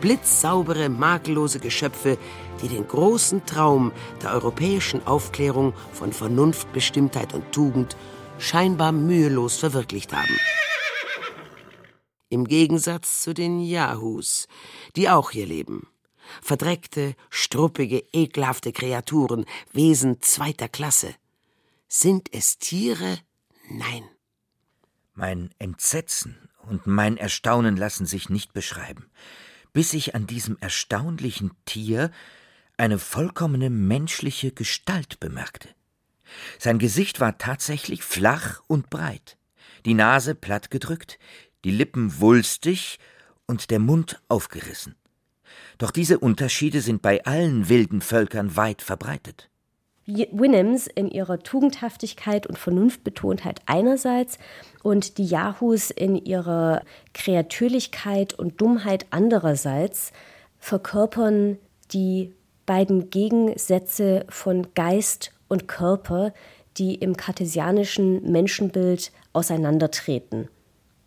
Blitzsaubere, 0.00 0.88
makellose 0.88 1.60
Geschöpfe, 1.60 2.16
die 2.62 2.68
den 2.68 2.88
großen 2.88 3.44
Traum 3.44 3.92
der 4.22 4.32
europäischen 4.32 5.06
Aufklärung 5.06 5.74
von 5.92 6.12
Vernunft, 6.12 6.72
Bestimmtheit 6.72 7.34
und 7.34 7.52
Tugend 7.52 7.96
scheinbar 8.38 8.92
mühelos 8.92 9.58
verwirklicht 9.58 10.12
haben. 10.12 10.38
Im 12.30 12.46
Gegensatz 12.46 13.22
zu 13.22 13.34
den 13.34 13.60
Yahoos, 13.60 14.46
die 14.96 15.10
auch 15.10 15.32
hier 15.32 15.46
leben. 15.46 15.88
Verdreckte, 16.40 17.14
struppige, 17.28 18.04
ekelhafte 18.12 18.72
Kreaturen, 18.72 19.44
Wesen 19.72 20.20
zweiter 20.20 20.68
Klasse. 20.68 21.14
Sind 21.92 22.32
es 22.32 22.58
Tiere? 22.58 23.18
Nein. 23.68 24.04
Mein 25.12 25.50
Entsetzen 25.58 26.38
und 26.62 26.86
mein 26.86 27.16
Erstaunen 27.16 27.76
lassen 27.76 28.06
sich 28.06 28.30
nicht 28.30 28.52
beschreiben, 28.52 29.10
bis 29.72 29.92
ich 29.92 30.14
an 30.14 30.28
diesem 30.28 30.56
erstaunlichen 30.60 31.50
Tier 31.64 32.12
eine 32.76 33.00
vollkommene 33.00 33.70
menschliche 33.70 34.52
Gestalt 34.52 35.18
bemerkte. 35.18 35.68
Sein 36.60 36.78
Gesicht 36.78 37.18
war 37.18 37.38
tatsächlich 37.38 38.04
flach 38.04 38.62
und 38.68 38.88
breit, 38.88 39.36
die 39.84 39.94
Nase 39.94 40.36
platt 40.36 40.70
gedrückt, 40.70 41.18
die 41.64 41.72
Lippen 41.72 42.20
wulstig 42.20 43.00
und 43.46 43.72
der 43.72 43.80
Mund 43.80 44.22
aufgerissen. 44.28 44.94
Doch 45.78 45.90
diese 45.90 46.20
Unterschiede 46.20 46.82
sind 46.82 47.02
bei 47.02 47.24
allen 47.24 47.68
wilden 47.68 48.00
Völkern 48.00 48.54
weit 48.54 48.80
verbreitet. 48.80 49.49
Winnims 50.32 50.86
in 50.86 51.10
ihrer 51.10 51.38
Tugendhaftigkeit 51.38 52.46
und 52.46 52.58
Vernunftbetontheit 52.58 53.60
einerseits 53.66 54.38
und 54.82 55.18
die 55.18 55.26
Yahoos 55.26 55.90
in 55.90 56.16
ihrer 56.16 56.82
Kreatürlichkeit 57.14 58.34
und 58.34 58.60
Dummheit 58.60 59.06
andererseits 59.10 60.12
verkörpern 60.58 61.58
die 61.92 62.34
beiden 62.66 63.10
Gegensätze 63.10 64.24
von 64.28 64.68
Geist 64.74 65.32
und 65.48 65.66
Körper, 65.66 66.32
die 66.76 66.94
im 66.94 67.16
kartesianischen 67.16 68.30
Menschenbild 68.30 69.10
auseinandertreten. 69.32 70.48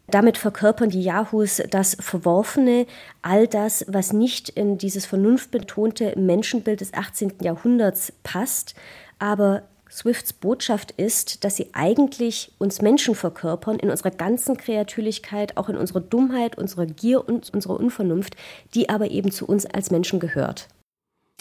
Damit 0.07 0.37
verkörpern 0.37 0.89
die 0.89 1.01
Yahoos 1.01 1.61
das 1.69 1.95
Verworfene, 1.99 2.85
all 3.21 3.47
das, 3.47 3.85
was 3.87 4.11
nicht 4.11 4.49
in 4.49 4.77
dieses 4.77 5.05
vernunftbetonte 5.05 6.13
Menschenbild 6.19 6.81
des 6.81 6.93
18. 6.93 7.35
Jahrhunderts 7.41 8.11
passt. 8.23 8.75
Aber 9.17 9.63
Swifts 9.89 10.33
Botschaft 10.33 10.91
ist, 10.91 11.43
dass 11.43 11.55
sie 11.55 11.69
eigentlich 11.73 12.51
uns 12.57 12.81
Menschen 12.81 13.15
verkörpern 13.15 13.77
in 13.77 13.91
unserer 13.91 14.11
ganzen 14.11 14.57
Kreatürlichkeit, 14.57 15.55
auch 15.55 15.69
in 15.69 15.77
unserer 15.77 16.01
Dummheit, 16.01 16.57
unserer 16.57 16.87
Gier 16.87 17.27
und 17.27 17.53
unserer 17.53 17.79
Unvernunft, 17.79 18.35
die 18.73 18.89
aber 18.89 19.11
eben 19.11 19.31
zu 19.31 19.45
uns 19.45 19.65
als 19.65 19.91
Menschen 19.91 20.19
gehört. 20.19 20.67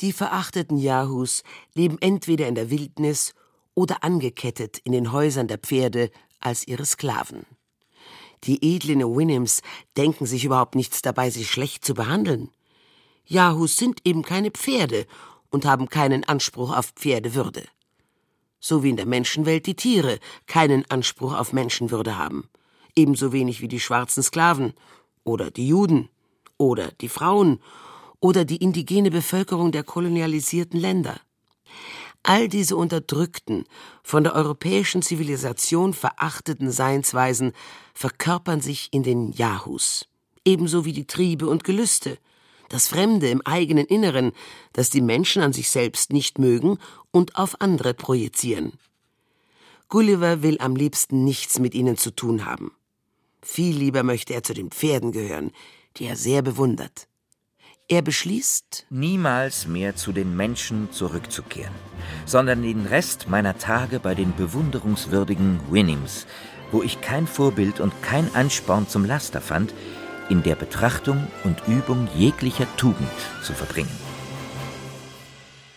Die 0.01 0.13
verachteten 0.13 0.77
Yahoos 0.77 1.43
leben 1.75 1.97
entweder 2.01 2.47
in 2.47 2.55
der 2.55 2.71
Wildnis 2.71 3.35
oder 3.75 4.05
angekettet 4.05 4.79
in 4.85 4.93
den 4.93 5.13
Häusern 5.13 5.49
der 5.49 5.59
Pferde 5.59 6.11
als 6.39 6.67
ihre 6.67 6.85
Sklaven. 6.85 7.47
Die 8.45 8.75
edlen 8.75 9.01
Winnims 9.01 9.63
denken 9.97 10.27
sich 10.27 10.45
überhaupt 10.45 10.75
nichts 10.75 11.03
dabei, 11.03 11.31
sie 11.31 11.45
schlecht 11.45 11.85
zu 11.85 11.95
behandeln. 11.95 12.51
Yahoos 13.27 13.77
sind 13.77 14.01
eben 14.05 14.23
keine 14.23 14.51
Pferde 14.51 15.07
und 15.51 15.65
haben 15.65 15.89
keinen 15.89 16.25
Anspruch 16.25 16.77
auf 16.77 16.93
Pferdewürde. 16.97 17.65
So 18.59 18.83
wie 18.83 18.91
in 18.91 18.97
der 18.97 19.07
Menschenwelt 19.07 19.67
die 19.67 19.75
Tiere 19.75 20.19
keinen 20.47 20.89
Anspruch 20.91 21.35
auf 21.35 21.53
Menschenwürde 21.53 22.17
haben. 22.17 22.49
Ebenso 22.97 23.33
wenig 23.33 23.61
wie 23.61 23.69
die 23.69 23.81
schwarzen 23.81 24.23
Sklaven 24.23 24.75
oder 25.25 25.51
die 25.51 25.69
Juden 25.69 26.09
oder 26.59 26.91
die 27.01 27.09
Frauen 27.09 27.61
oder 28.21 28.45
die 28.45 28.57
indigene 28.57 29.11
Bevölkerung 29.11 29.73
der 29.73 29.83
kolonialisierten 29.83 30.79
Länder. 30.79 31.21
All 32.25 32.49
diese 32.49 32.77
unterdrückten, 32.77 33.65
von 34.03 34.23
der 34.23 34.35
europäischen 34.35 35.03
Zivilisation 35.03 35.93
verachteten 35.93 36.71
Seinsweisen 36.71 37.53
verkörpern 37.95 38.61
sich 38.61 38.89
in 38.93 39.03
den 39.03 39.33
Yahoos, 39.33 40.07
ebenso 40.45 40.85
wie 40.85 40.93
die 40.93 41.07
Triebe 41.07 41.49
und 41.49 41.65
Gelüste, 41.65 42.19
das 42.69 42.89
Fremde 42.89 43.29
im 43.29 43.43
eigenen 43.43 43.87
Inneren, 43.87 44.33
das 44.73 44.89
die 44.89 45.03
Menschen 45.03 45.43
an 45.43 45.53
sich 45.53 45.69
selbst 45.69 46.13
nicht 46.13 46.39
mögen 46.39 46.79
und 47.11 47.37
auf 47.37 47.61
andere 47.61 47.93
projizieren. 47.93 48.73
Gulliver 49.89 50.43
will 50.43 50.57
am 50.61 50.75
liebsten 50.75 51.25
nichts 51.25 51.59
mit 51.59 51.75
ihnen 51.75 51.99
zu 51.99 52.13
tun 52.13 52.47
haben. 52.47 52.73
Viel 53.43 53.77
lieber 53.77 54.05
möchte 54.05 54.33
er 54.33 54.43
zu 54.43 54.55
den 54.55 54.71
Pferden 54.71 55.13
gehören, 55.13 55.51
die 55.97 56.07
er 56.07 56.17
sehr 56.17 56.41
bewundert. 56.41 57.09
Er 57.93 58.01
beschließt, 58.01 58.87
niemals 58.89 59.67
mehr 59.67 59.95
zu 59.97 60.13
den 60.13 60.35
Menschen 60.35 60.91
zurückzukehren, 60.93 61.75
sondern 62.25 62.63
den 62.63 62.87
Rest 62.87 63.29
meiner 63.29 63.59
Tage 63.59 64.01
bei 64.01 64.15
den 64.15 64.35
bewunderungswürdigen 64.35 65.61
Winnims, 65.71 66.27
wo 66.71 66.83
ich 66.83 67.03
kein 67.03 67.27
Vorbild 67.27 67.81
und 67.81 67.93
kein 68.03 68.35
Ansporn 68.35 68.89
zum 68.89 69.05
Laster 69.05 69.43
fand, 69.43 69.75
in 70.31 70.43
der 70.43 70.55
Betrachtung 70.55 71.27
und 71.45 71.69
Übung 71.69 72.09
jeglicher 72.17 72.67
Tugend 72.79 73.11
zu 73.43 73.53
verbringen. 73.53 73.95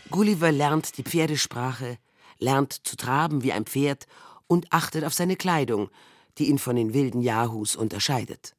Gulliver 0.10 0.54
lernt 0.54 0.98
die 0.98 1.04
Pferdesprache, 1.04 1.98
lernt 2.40 2.72
zu 2.88 2.96
traben 2.96 3.44
wie 3.44 3.52
ein 3.52 3.66
Pferd 3.66 4.08
und 4.48 4.72
achtet 4.72 5.04
auf 5.04 5.14
seine 5.14 5.36
Kleidung, 5.36 5.90
die 6.38 6.48
ihn 6.48 6.60
von 6.60 6.78
den 6.78 6.94
wilden 6.94 7.20
Yahoos 7.20 7.76
unterscheidet. 7.76 8.56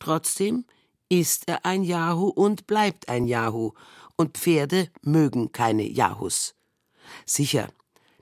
Trotzdem 0.00 0.66
ist 1.08 1.48
er 1.48 1.64
ein 1.64 1.82
Yahoo 1.82 2.28
und 2.28 2.66
bleibt 2.66 3.08
ein 3.08 3.26
Yahoo, 3.26 3.72
und 4.16 4.38
Pferde 4.38 4.90
mögen 5.02 5.52
keine 5.52 5.82
Yahoos. 5.82 6.54
Sicher, 7.26 7.68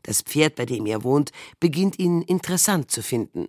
das 0.02 0.22
Pferd, 0.22 0.56
bei 0.56 0.66
dem 0.66 0.86
er 0.86 1.04
wohnt, 1.04 1.32
beginnt 1.60 1.98
ihn 1.98 2.22
interessant 2.22 2.90
zu 2.90 3.02
finden. 3.02 3.48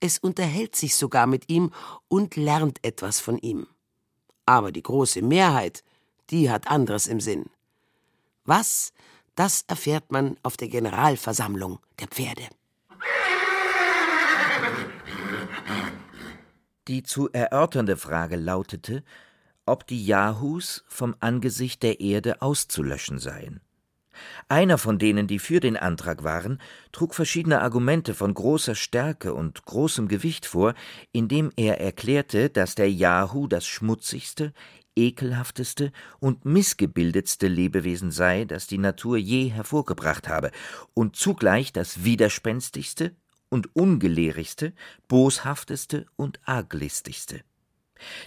Es 0.00 0.18
unterhält 0.18 0.76
sich 0.76 0.94
sogar 0.94 1.26
mit 1.26 1.48
ihm 1.48 1.72
und 2.08 2.36
lernt 2.36 2.84
etwas 2.84 3.20
von 3.20 3.38
ihm. 3.38 3.66
Aber 4.46 4.72
die 4.72 4.82
große 4.82 5.22
Mehrheit, 5.22 5.84
die 6.30 6.50
hat 6.50 6.68
anderes 6.68 7.06
im 7.06 7.20
Sinn. 7.20 7.46
Was, 8.44 8.92
das 9.34 9.64
erfährt 9.68 10.10
man 10.10 10.36
auf 10.42 10.56
der 10.56 10.68
Generalversammlung 10.68 11.78
der 11.98 12.08
Pferde. 12.08 12.48
Die 16.90 17.04
zu 17.04 17.30
erörternde 17.30 17.96
Frage 17.96 18.34
lautete, 18.34 19.04
ob 19.64 19.86
die 19.86 20.04
Yahoos 20.04 20.82
vom 20.88 21.14
Angesicht 21.20 21.84
der 21.84 22.00
Erde 22.00 22.42
auszulöschen 22.42 23.20
seien. 23.20 23.60
Einer 24.48 24.76
von 24.76 24.98
denen, 24.98 25.28
die 25.28 25.38
für 25.38 25.60
den 25.60 25.76
Antrag 25.76 26.24
waren, 26.24 26.60
trug 26.90 27.14
verschiedene 27.14 27.60
Argumente 27.60 28.12
von 28.12 28.34
großer 28.34 28.74
Stärke 28.74 29.34
und 29.34 29.64
großem 29.66 30.08
Gewicht 30.08 30.46
vor, 30.46 30.74
indem 31.12 31.52
er 31.54 31.80
erklärte, 31.80 32.50
dass 32.50 32.74
der 32.74 32.90
Yahoo 32.90 33.46
das 33.46 33.68
schmutzigste, 33.68 34.52
ekelhafteste 34.96 35.92
und 36.18 36.44
missgebildetste 36.44 37.46
Lebewesen 37.46 38.10
sei, 38.10 38.46
das 38.46 38.66
die 38.66 38.78
Natur 38.78 39.16
je 39.16 39.46
hervorgebracht 39.46 40.26
habe, 40.26 40.50
und 40.92 41.14
zugleich 41.14 41.72
das 41.72 42.02
widerspenstigste, 42.02 43.14
und 43.50 43.76
ungelehrigste, 43.76 44.72
boshafteste 45.08 46.06
und 46.16 46.40
arglistigste. 46.46 47.42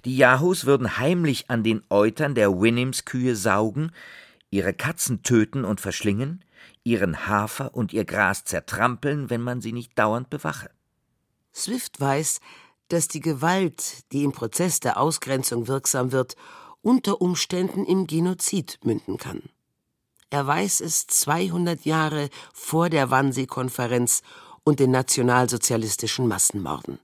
Die 0.05 0.15
Yahoos 0.15 0.65
würden 0.65 0.97
heimlich 0.99 1.49
an 1.49 1.63
den 1.63 1.81
Eutern 1.89 2.36
der 2.36 2.62
Winnims-Kühe 2.62 3.36
saugen, 3.36 3.91
ihre 4.51 4.73
Katzen 4.73 5.23
töten 5.23 5.65
und 5.65 5.81
verschlingen, 5.81 6.45
ihren 6.83 7.27
Hafer 7.27 7.73
und 7.73 7.91
ihr 7.91 8.05
Gras 8.05 8.43
zertrampeln, 8.43 9.31
wenn 9.31 9.41
man 9.41 9.62
sie 9.62 9.73
nicht 9.73 9.97
dauernd 9.97 10.29
bewache. 10.29 10.69
Swift 11.55 11.99
weiß, 11.99 12.39
dass 12.89 13.07
die 13.07 13.19
Gewalt, 13.19 14.12
die 14.12 14.23
im 14.23 14.31
Prozess 14.31 14.79
der 14.79 14.97
Ausgrenzung 14.97 15.67
wirksam 15.67 16.12
wird, 16.12 16.36
unter 16.81 17.21
Umständen 17.21 17.86
im 17.86 18.05
Genozid 18.07 18.79
münden 18.83 19.17
kann. 19.17 19.41
Er 20.29 20.45
weiß 20.45 20.81
es 20.81 21.07
200 21.07 21.86
Jahre 21.86 22.29
vor 22.53 22.89
der 22.89 23.09
Wannsee-Konferenz 23.09 24.21
und 24.63 24.80
den 24.80 24.91
nationalsozialistischen 24.91 26.28
Massenmorden. 26.28 26.99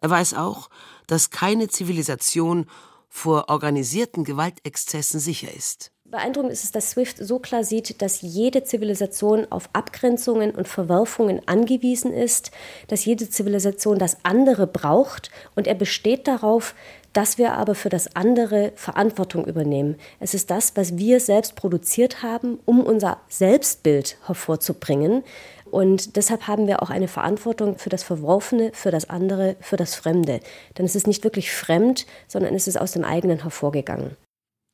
Er 0.00 0.10
weiß 0.10 0.34
auch, 0.34 0.68
dass 1.06 1.30
keine 1.30 1.68
Zivilisation 1.68 2.66
vor 3.08 3.48
organisierten 3.48 4.24
Gewaltexzessen 4.24 5.20
sicher 5.20 5.54
ist. 5.54 5.92
Beeindruckend 6.12 6.52
ist 6.52 6.64
es, 6.64 6.72
dass 6.72 6.90
Swift 6.90 7.16
so 7.16 7.38
klar 7.38 7.64
sieht, 7.64 8.02
dass 8.02 8.20
jede 8.20 8.64
Zivilisation 8.64 9.46
auf 9.50 9.70
Abgrenzungen 9.72 10.50
und 10.50 10.68
Verwerfungen 10.68 11.40
angewiesen 11.48 12.12
ist, 12.12 12.50
dass 12.88 13.06
jede 13.06 13.30
Zivilisation 13.30 13.98
das 13.98 14.18
andere 14.22 14.66
braucht 14.66 15.30
und 15.54 15.66
er 15.66 15.74
besteht 15.74 16.28
darauf, 16.28 16.74
dass 17.14 17.38
wir 17.38 17.54
aber 17.54 17.74
für 17.74 17.88
das 17.88 18.14
andere 18.14 18.72
Verantwortung 18.76 19.46
übernehmen. 19.46 19.96
Es 20.20 20.34
ist 20.34 20.50
das, 20.50 20.76
was 20.76 20.98
wir 20.98 21.18
selbst 21.18 21.56
produziert 21.56 22.22
haben, 22.22 22.58
um 22.66 22.80
unser 22.80 23.18
Selbstbild 23.28 24.18
hervorzubringen. 24.26 25.24
Und 25.72 26.16
deshalb 26.16 26.48
haben 26.48 26.66
wir 26.66 26.82
auch 26.82 26.90
eine 26.90 27.08
Verantwortung 27.08 27.78
für 27.78 27.88
das 27.88 28.02
Verworfene, 28.02 28.72
für 28.74 28.90
das 28.90 29.08
andere, 29.08 29.56
für 29.60 29.78
das 29.78 29.94
Fremde. 29.94 30.40
Denn 30.76 30.84
es 30.84 30.94
ist 30.94 31.06
nicht 31.06 31.24
wirklich 31.24 31.50
fremd, 31.50 32.04
sondern 32.28 32.54
es 32.54 32.68
ist 32.68 32.78
aus 32.78 32.92
dem 32.92 33.04
eigenen 33.04 33.40
hervorgegangen. 33.40 34.14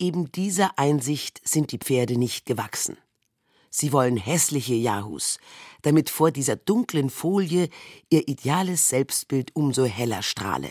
Eben 0.01 0.33
dieser 0.33 0.77
Einsicht 0.77 1.41
sind 1.49 1.71
die 1.71 1.79
Pferde 1.79 2.19
nicht 2.19 2.47
gewachsen. 2.47 2.99
Sie 3.71 3.93
wollen 3.93 4.17
hässliche 4.17 4.75
Yahoos, 4.75 5.39
damit 5.83 6.11
vor 6.11 6.33
dieser 6.33 6.57
dunklen 6.57 7.11
Folie 7.11 7.69
ihr 8.11 8.27
ideales 8.27 8.89
Selbstbild 8.89 9.55
umso 9.55 9.85
heller 9.85 10.23
strahle. 10.23 10.71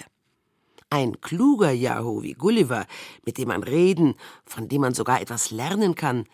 Ein 0.90 1.22
kluger 1.22 1.72
Yahoo 1.72 2.22
wie 2.22 2.34
Gulliver, 2.34 2.86
mit 3.26 3.38
dem 3.38 3.48
man 3.48 3.64
reden, 3.64 4.16
von 4.46 4.68
dem 4.68 4.82
man 4.82 4.94
sogar 4.94 5.22
etwas 5.22 5.52
lernen 5.52 5.96
kann, 5.96 6.26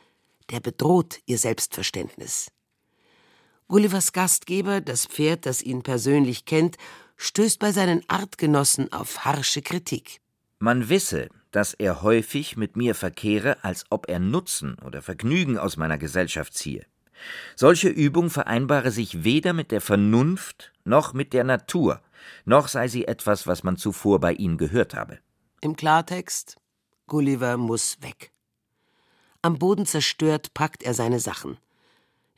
der 0.50 0.62
bedroht 0.62 1.20
ihr 1.28 1.38
Selbstverständnis. 1.38 2.53
Gullivers 3.68 4.14
Gastgeber, 4.14 4.82
das 4.82 5.06
Pferd, 5.06 5.46
das 5.46 5.62
ihn 5.62 5.84
persönlich 5.84 6.46
kennt, 6.46 6.78
stößt 7.18 7.60
bei 7.60 7.72
seinen 7.72 8.08
Artgenossen 8.10 8.92
auf 8.92 9.26
harsche 9.26 9.62
Kritik. 9.62 10.20
Man 10.60 10.90
wisse, 10.90 11.30
dass 11.52 11.74
er 11.74 12.02
häufig 12.02 12.58
mit 12.58 12.76
mir 12.76 12.96
verkehre, 12.96 13.64
als 13.64 13.86
ob 13.90 14.10
er 14.10 14.20
Nutzen 14.20 14.78
oder 14.80 15.02
Vergnügen 15.02 15.58
aus 15.58 15.78
meiner 15.78 15.98
Gesellschaft 15.98 16.54
ziehe. 16.54 16.86
Solche 17.56 17.90
Übung 17.90 18.30
vereinbare 18.30 18.92
sich 18.92 19.24
weder 19.24 19.54
mit 19.54 19.72
der 19.72 19.82
Vernunft 19.82 20.74
noch 20.84 21.14
mit 21.14 21.34
der 21.34 21.44
Natur, 21.44 22.02
noch 22.46 22.68
sei 22.68 22.88
sie 22.88 23.06
etwas, 23.06 23.48
was 23.48 23.64
man 23.64 23.78
zuvor 23.78 24.20
bei 24.20 24.34
ihm 24.34 24.58
gehört 24.58 24.94
habe. 24.94 25.20
Im 25.62 25.76
Klartext, 25.76 26.58
Gulliver 27.08 27.58
muss 27.58 27.98
weg. 28.02 28.32
Am 29.42 29.60
Boden 29.60 29.86
zerstört 29.86 30.54
packt 30.54 30.84
er 30.84 30.94
seine 30.94 31.20
Sachen. 31.20 31.58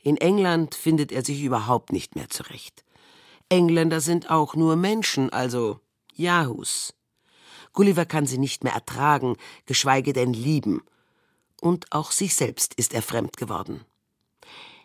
In 0.06 0.18
England 0.18 0.76
findet 0.76 1.10
er 1.10 1.24
sich 1.24 1.42
überhaupt 1.42 1.90
nicht 1.90 2.14
mehr 2.14 2.30
zurecht. 2.30 2.84
Engländer 3.48 4.00
sind 4.00 4.30
auch 4.30 4.54
nur 4.54 4.76
Menschen, 4.76 5.30
also 5.30 5.80
Yahoos. 6.14 6.94
Gulliver 7.72 8.06
kann 8.06 8.24
sie 8.24 8.38
nicht 8.38 8.62
mehr 8.62 8.74
ertragen, 8.74 9.36
geschweige 9.64 10.12
denn 10.12 10.32
lieben. 10.32 10.80
Und 11.60 11.86
auch 11.90 12.12
sich 12.12 12.36
selbst 12.36 12.74
ist 12.74 12.94
er 12.94 13.02
fremd 13.02 13.36
geworden. 13.36 13.80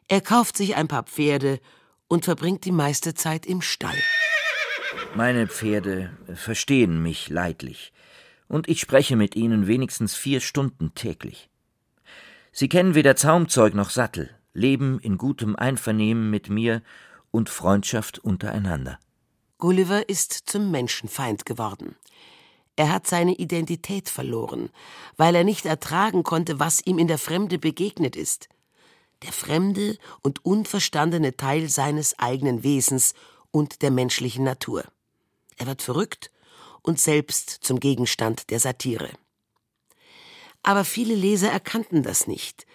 Er 0.08 0.22
kauft 0.22 0.58
sich 0.58 0.76
ein 0.76 0.88
paar 0.88 1.04
Pferde 1.04 1.60
und 2.08 2.26
verbringt 2.26 2.66
die 2.66 2.72
meiste 2.72 3.14
Zeit 3.14 3.46
im 3.46 3.62
Stall. 3.62 4.02
Meine 5.14 5.46
Pferde 5.46 6.18
verstehen 6.34 7.04
mich 7.04 7.30
leidlich, 7.30 7.94
und 8.48 8.68
ich 8.68 8.80
spreche 8.80 9.16
mit 9.16 9.36
ihnen 9.36 9.68
wenigstens 9.68 10.16
vier 10.16 10.42
Stunden 10.42 10.96
täglich. 10.96 11.48
Sie 12.52 12.70
kennen 12.70 12.96
weder 12.96 13.16
Zaumzeug 13.16 13.76
noch 13.76 13.92
Sattel, 13.92 14.36
leben 14.54 15.00
in 15.00 15.18
gutem 15.18 15.56
Einvernehmen 15.56 16.30
mit 16.30 16.50
mir 16.50 16.82
und 17.32 17.50
Freundschaft 17.50 18.20
untereinander. 18.20 19.00
Gulliver 19.58 20.10
ist 20.10 20.34
zum 20.34 20.72
Menschenfeind 20.72 21.46
geworden. 21.46 21.96
Er 22.76 22.92
hat 22.92 23.06
seine 23.06 23.36
Identität 23.36 24.10
verloren, 24.10 24.70
weil 25.18 25.36
er 25.36 25.44
nicht 25.44 25.66
ertragen 25.66 26.24
konnte, 26.24 26.60
was 26.60 26.86
ihm 26.86 26.98
in 26.98 27.08
der 27.08 27.18
Fremde 27.18 27.60
begegnet 27.60 28.16
ist. 28.16 28.50
Der 29.24 29.32
fremde 29.32 29.98
und 30.24 30.44
unverstandene 30.44 31.38
Teil 31.38 31.70
seines 31.70 32.18
eigenen 32.18 32.64
Wesens 32.64 33.14
und 33.52 33.82
der 33.84 33.92
menschlichen 33.92 34.44
Natur. 34.44 34.84
Er 35.58 35.68
wird 35.68 35.84
verrückt 35.84 36.32
und 36.82 37.00
selbst 37.00 37.50
zum 37.50 37.80
Gegenstand 37.80 38.50
der 38.50 38.60
Satire. 38.60 39.12
Aber 40.64 40.86
viele 40.86 41.14
Leser 41.14 41.52
erkannten 41.52 42.02
das 42.02 42.26
nicht. 42.26 42.66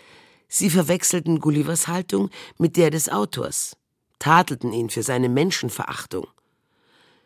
Sie 0.48 0.70
verwechselten 0.70 1.40
Gullivers 1.40 1.88
Haltung 1.88 2.30
mit 2.58 2.76
der 2.76 2.90
des 2.90 3.08
Autors, 3.08 3.76
tadelten 4.18 4.72
ihn 4.72 4.90
für 4.90 5.02
seine 5.02 5.28
Menschenverachtung. 5.28 6.26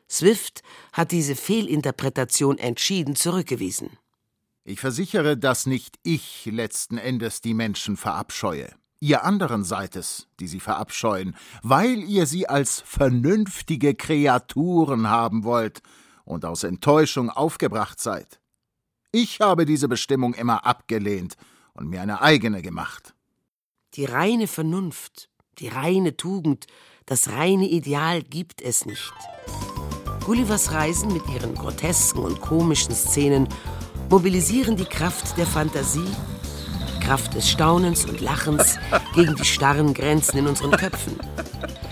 Swift 0.09 0.63
hat 0.93 1.13
diese 1.13 1.37
Fehlinterpretation 1.37 2.59
entschieden 2.59 3.15
zurückgewiesen. 3.15 3.91
Ich 4.65 4.81
versichere, 4.81 5.37
dass 5.37 5.67
nicht 5.67 5.99
ich 6.03 6.47
letzten 6.47 6.99
Endes 6.99 7.41
die 7.41 7.55
Menschen 7.55 7.97
verabscheue. 7.97 8.71
Ihr 8.99 9.25
anderen 9.25 9.65
seid 9.65 9.97
es, 9.97 10.27
die 10.41 10.49
sie 10.49 10.61
verabscheuen, 10.61 11.35
weil 11.63 12.03
ihr 12.03 12.27
sie 12.27 12.49
als 12.49 12.83
vernünftige 12.85 13.95
Kreaturen 13.95 15.09
haben 15.09 15.45
wollt 15.45 15.81
und 16.25 16.45
aus 16.45 16.65
Enttäuschung 16.65 17.31
aufgebracht 17.31 18.01
seid. 18.01 18.41
Ich 19.13 19.41
habe 19.41 19.65
diese 19.65 19.89
Bestimmung 19.89 20.35
immer 20.35 20.67
abgelehnt 20.67 21.37
und 21.81 21.89
mir 21.89 22.03
eine 22.03 22.21
eigene 22.21 22.63
gemacht. 22.63 23.15
Die 23.95 24.05
reine 24.05 24.47
Vernunft, 24.47 25.31
die 25.59 25.69
reine 25.69 26.17
Tugend, 26.17 26.67
das 27.07 27.31
reine 27.31 27.67
Ideal 27.67 28.23
gibt 28.23 28.63
es 28.63 28.87
nicht. 28.87 29.13
Gullivers 30.25 30.71
Reisen 30.73 31.13
mit 31.13 31.27
ihren 31.29 31.55
grotesken 31.55 32.21
und 32.21 32.41
komischen 32.41 32.95
Szenen 32.95 33.49
mobilisieren 34.11 34.77
die 34.77 34.85
Kraft 34.85 35.37
der 35.39 35.47
Fantasie, 35.47 36.07
die 36.97 37.05
Kraft 37.05 37.35
des 37.35 37.51
Staunens 37.51 38.05
und 38.05 38.21
Lachens 38.21 38.79
gegen 39.15 39.35
die 39.35 39.45
starren 39.45 39.95
Grenzen 39.95 40.39
in 40.39 40.47
unseren 40.47 40.73
Köpfen. 40.73 41.19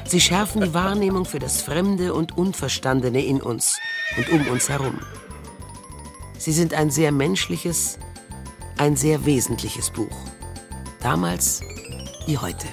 Sie 0.04 0.20
schärfen 0.20 0.60
die 0.60 0.74
Wahrnehmung 0.74 1.24
für 1.24 1.38
das 1.38 1.62
Fremde 1.62 2.14
und 2.14 2.36
Unverstandene 2.36 3.24
in 3.24 3.40
uns 3.40 3.78
und 4.16 4.28
um 4.30 4.46
uns 4.48 4.68
herum. 4.68 5.00
Sie 6.38 6.52
sind 6.52 6.74
ein 6.74 6.90
sehr 6.90 7.10
menschliches, 7.10 7.98
ein 8.78 8.96
sehr 8.96 9.26
wesentliches 9.26 9.90
Buch. 9.90 10.16
Damals 11.00 11.60
wie 12.26 12.38
heute. 12.38 12.66